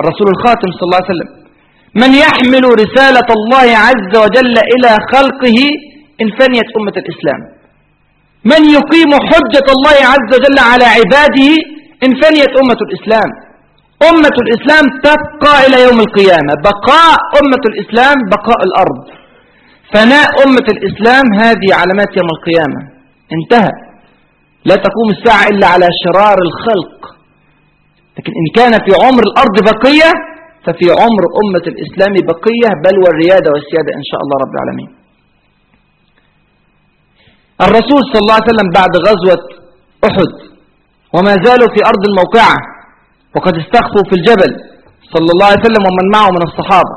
[0.00, 1.30] الرسول الخاتم صلى الله عليه وسلم.
[2.02, 5.58] من يحمل رسالة الله عز وجل إلى خلقه
[6.22, 7.40] إن فنيت أمة الإسلام.
[8.52, 11.50] من يقيم حجة الله عز وجل على عباده
[12.04, 13.30] إن فنيت أمة الإسلام.
[14.10, 16.52] أمة الإسلام تبقى إلى يوم القيامة.
[16.68, 19.00] بقاء أمة الإسلام بقاء الأرض.
[19.92, 22.80] فناء أمة الإسلام هذه علامات يوم القيامة.
[23.36, 23.72] انتهى.
[24.64, 26.96] لا تقوم الساعة إلا على شرار الخلق.
[28.18, 30.10] لكن إن كان في عمر الأرض بقية
[30.64, 34.90] ففي عمر أمة الإسلام بقية بل والريادة والسيادة إن شاء الله رب العالمين.
[37.66, 39.42] الرسول صلى الله عليه وسلم بعد غزوة
[40.08, 40.49] أحد
[41.14, 42.56] وما زالوا في أرض الموقعة.
[43.36, 44.50] وقد استخفوا في الجبل
[45.14, 46.94] صلى الله عليه وسلم ومن معه من الصحابة.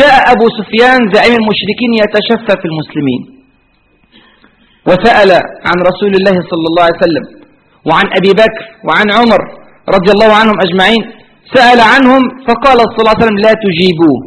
[0.00, 3.22] جاء أبو سفيان زعيم المشركين يتشفى في المسلمين.
[4.88, 5.30] وسأل
[5.68, 7.24] عن رسول الله صلى الله عليه وسلم
[7.88, 9.40] وعن أبي بكر وعن عمر
[9.96, 11.02] رضي الله عنهم أجمعين.
[11.54, 14.20] سأل عنهم فقال صلى الله عليه وسلم لا تجيبوه.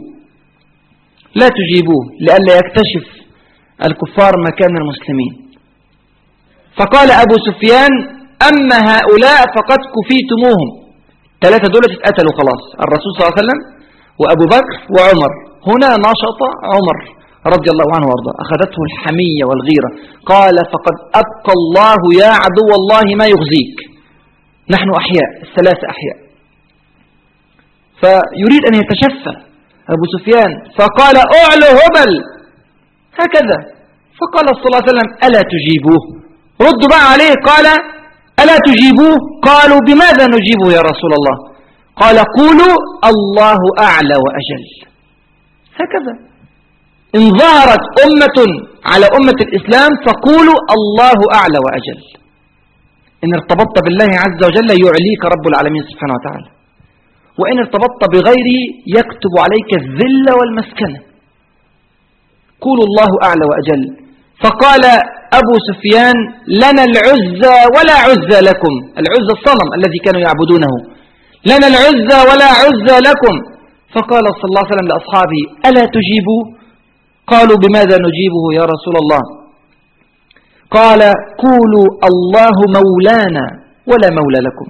[1.35, 3.05] لا تجيبوه لئلا يكتشف
[3.87, 5.33] الكفار مكان المسلمين.
[6.79, 7.91] فقال أبو سفيان
[8.49, 10.69] أما هؤلاء فقد كفيتموهم.
[11.43, 13.59] ثلاثة دولة اتقتلوا خلاص الرسول صلى الله عليه وسلم
[14.21, 15.31] وأبو بكر وعمر.
[15.69, 16.39] هنا نشط
[16.73, 16.97] عمر
[17.55, 18.35] رضي الله عنه وأرضاه.
[18.45, 19.89] أخذته الحمية والغيرة.
[20.31, 23.77] قال فقد أبقى الله يا عدو الله ما يغزيك.
[24.69, 26.17] نحن أحياء الثلاثة أحياء.
[28.01, 29.33] فيريد أن يتشفى
[29.93, 30.51] أبو سفيان.
[30.77, 32.11] فقال أعلو هبل.
[33.21, 33.57] هكذا.
[34.19, 36.03] فقال صلى الله عليه وسلم ألا تجيبوه.
[36.61, 37.94] ردوا بقى عليه قال
[38.41, 39.17] ألا تجيبوه؟
[39.47, 41.35] قالوا بماذا نجيبه يا رسول الله؟
[42.01, 42.75] قال قولوا
[43.11, 43.59] الله
[43.89, 44.63] أعلى وأجل.
[45.81, 46.13] هكذا.
[47.17, 48.37] إن ظهرت أمة
[48.91, 51.99] على أمة الإسلام فقولوا الله أعلى وأجل.
[53.23, 56.49] إن ارتبطت بالله عز وجل يعليك رب العالمين سبحانه وتعالى.
[57.39, 58.59] وإن ارتبطت بغيره
[58.97, 60.99] يكتب عليك الذل والمسكنة
[62.61, 63.81] قولوا الله أعلى وأجل.
[64.43, 64.83] فقال
[65.39, 66.17] أبو سفيان
[66.63, 68.73] لنا العزى ولا عزى لكم.
[69.01, 70.73] العزى الصنم الذي كانوا يعبدونه.
[71.51, 73.35] لنا العزى ولا عزى لكم.
[73.95, 76.41] فقال صلى الله عليه وسلم لأصحابه ألا تجيبوا؟
[77.27, 79.23] قالوا بماذا نجيبه يا رسول الله؟
[80.77, 81.01] قال
[81.45, 83.45] قولوا الله مولانا
[83.89, 84.67] ولا مولى لكم.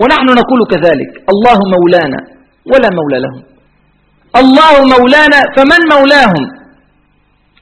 [0.00, 2.20] ونحن نقول كذلك الله مولانا
[2.72, 3.42] ولا مولى لهم.
[4.42, 6.59] الله مولانا فمن مولاهم؟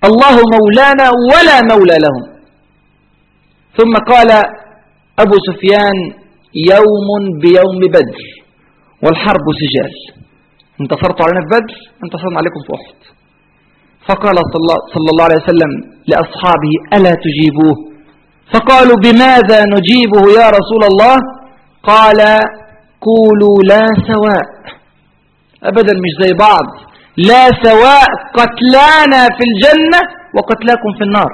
[0.05, 2.25] الله مولانا ولا مولى لهم.
[3.79, 4.31] ثم قال
[5.19, 5.97] أبو سفيان
[6.73, 7.09] يوم
[7.43, 8.21] بيوم بدر
[9.03, 9.93] والحرب سجال.
[10.81, 11.75] انتصرتوا علينا في بدر
[12.05, 12.99] انتصرنا عليكم في أحد.
[14.09, 14.37] فقال
[14.95, 15.73] صلى الله عليه وسلم
[16.07, 17.77] لأصحابه ألا تجيبوه؟
[18.55, 21.17] فقالوا بماذا نجيبه يا رسول الله؟
[21.83, 22.21] قال
[23.09, 24.47] قولوا لا سواء.
[25.63, 26.67] أبدا مش زي بعض.
[27.17, 28.09] لا سواء
[28.41, 30.01] قتلانا في الجنة
[30.37, 31.33] وقتلاكم في النار.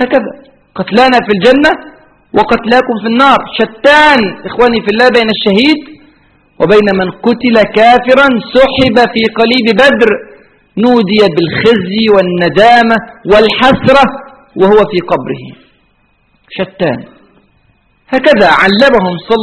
[0.00, 0.32] هكذا.
[0.78, 1.72] قتلانا في الجنة
[2.36, 3.38] وقتلاكم في النار.
[3.58, 5.80] شتان إخواني في الله بين الشهيد
[6.60, 10.10] وبين من قتل كافرا سحب في قليب بدر.
[10.84, 12.96] نودي بالخزي والندامة
[13.30, 14.04] والحسرة
[14.60, 15.44] وهو في قبره.
[16.56, 17.00] شتان.
[18.14, 19.36] هكذا علمهم صلى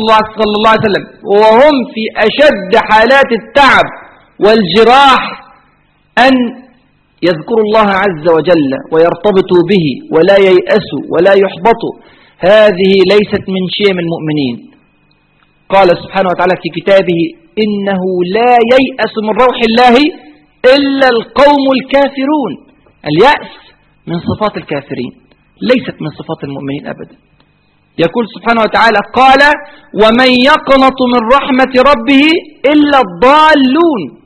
[0.55, 1.05] الله, عليه وسلم.
[1.23, 3.88] وهم في أشد حالات التعب
[4.43, 5.49] والجراح
[6.26, 6.34] أن
[7.28, 11.93] يذكروا الله عز وجل ويرتبطوا به ولا ييأسوا ولا يحبطوا
[12.39, 14.55] هذه ليست من شيء من المؤمنين.
[15.70, 17.22] قال سبحانه وتعالى في كتابه
[17.63, 18.01] إنه
[18.38, 19.95] لا ييأس من روح الله
[20.76, 22.51] إلا القوم الكافرون.
[23.09, 23.51] اليأس
[24.07, 25.13] من صفات الكافرين
[25.61, 27.15] ليست من صفات المؤمنين أبدا.
[27.97, 29.41] يقول سبحانه وتعالى قال
[30.01, 32.26] ومن يقنط من رحمة ربه
[32.74, 34.18] إلا الضالون.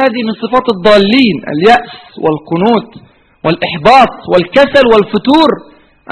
[0.00, 1.92] هذه من صفات الضالين اليأس
[2.24, 2.88] والقنوط
[3.44, 5.50] والإحباط والكسل والفتور.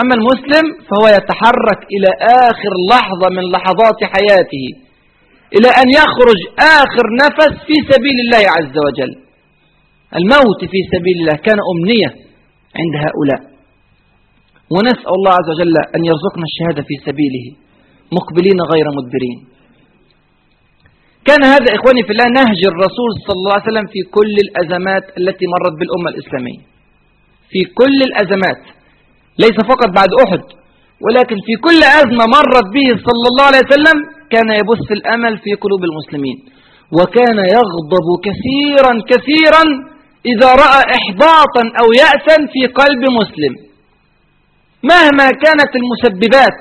[0.01, 2.11] أما المسلم فهو يتحرك إلى
[2.49, 4.67] آخر لحظة من لحظات حياته
[5.57, 6.41] إلى أن يخرج
[6.81, 9.13] آخر نفس في سبيل الله عز وجل.
[10.19, 12.11] الموت في سبيل الله كان أمنية
[12.81, 13.43] عند هؤلاء.
[14.75, 17.47] ونسأل الله عز وجل أن يرزقنا الشهادة في سبيله
[18.17, 19.39] مقبلين غير مدبرين.
[21.29, 25.45] كان هذا إخواني في الله نهج الرسول صلى الله عليه وسلم في كل الأزمات التي
[25.55, 26.61] مرت بالأمة الإسلامية.
[27.53, 28.63] في كل الأزمات
[29.45, 30.43] ليس فقط بعد أحد
[31.05, 33.97] ولكن في كل أزمة مرت به صلى الله عليه وسلم
[34.33, 36.39] كان يبث الأمل في قلوب المسلمين.
[36.99, 39.65] وكان يغضب كثيرا كثيرا
[40.33, 43.55] إذا رأى إحباطا أو يأسا في قلب مسلم.
[44.93, 46.59] مهما كانت المسببات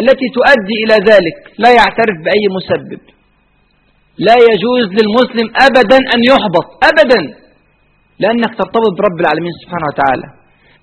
[0.00, 3.13] التي تؤدي إلى ذلك لا يعترف بأي مسبب.
[4.18, 7.20] لا يجوز للمسلم أبدا أن يحبط أبدا
[8.22, 10.26] لأنك ترتبط برب العالمين سبحانه وتعالى.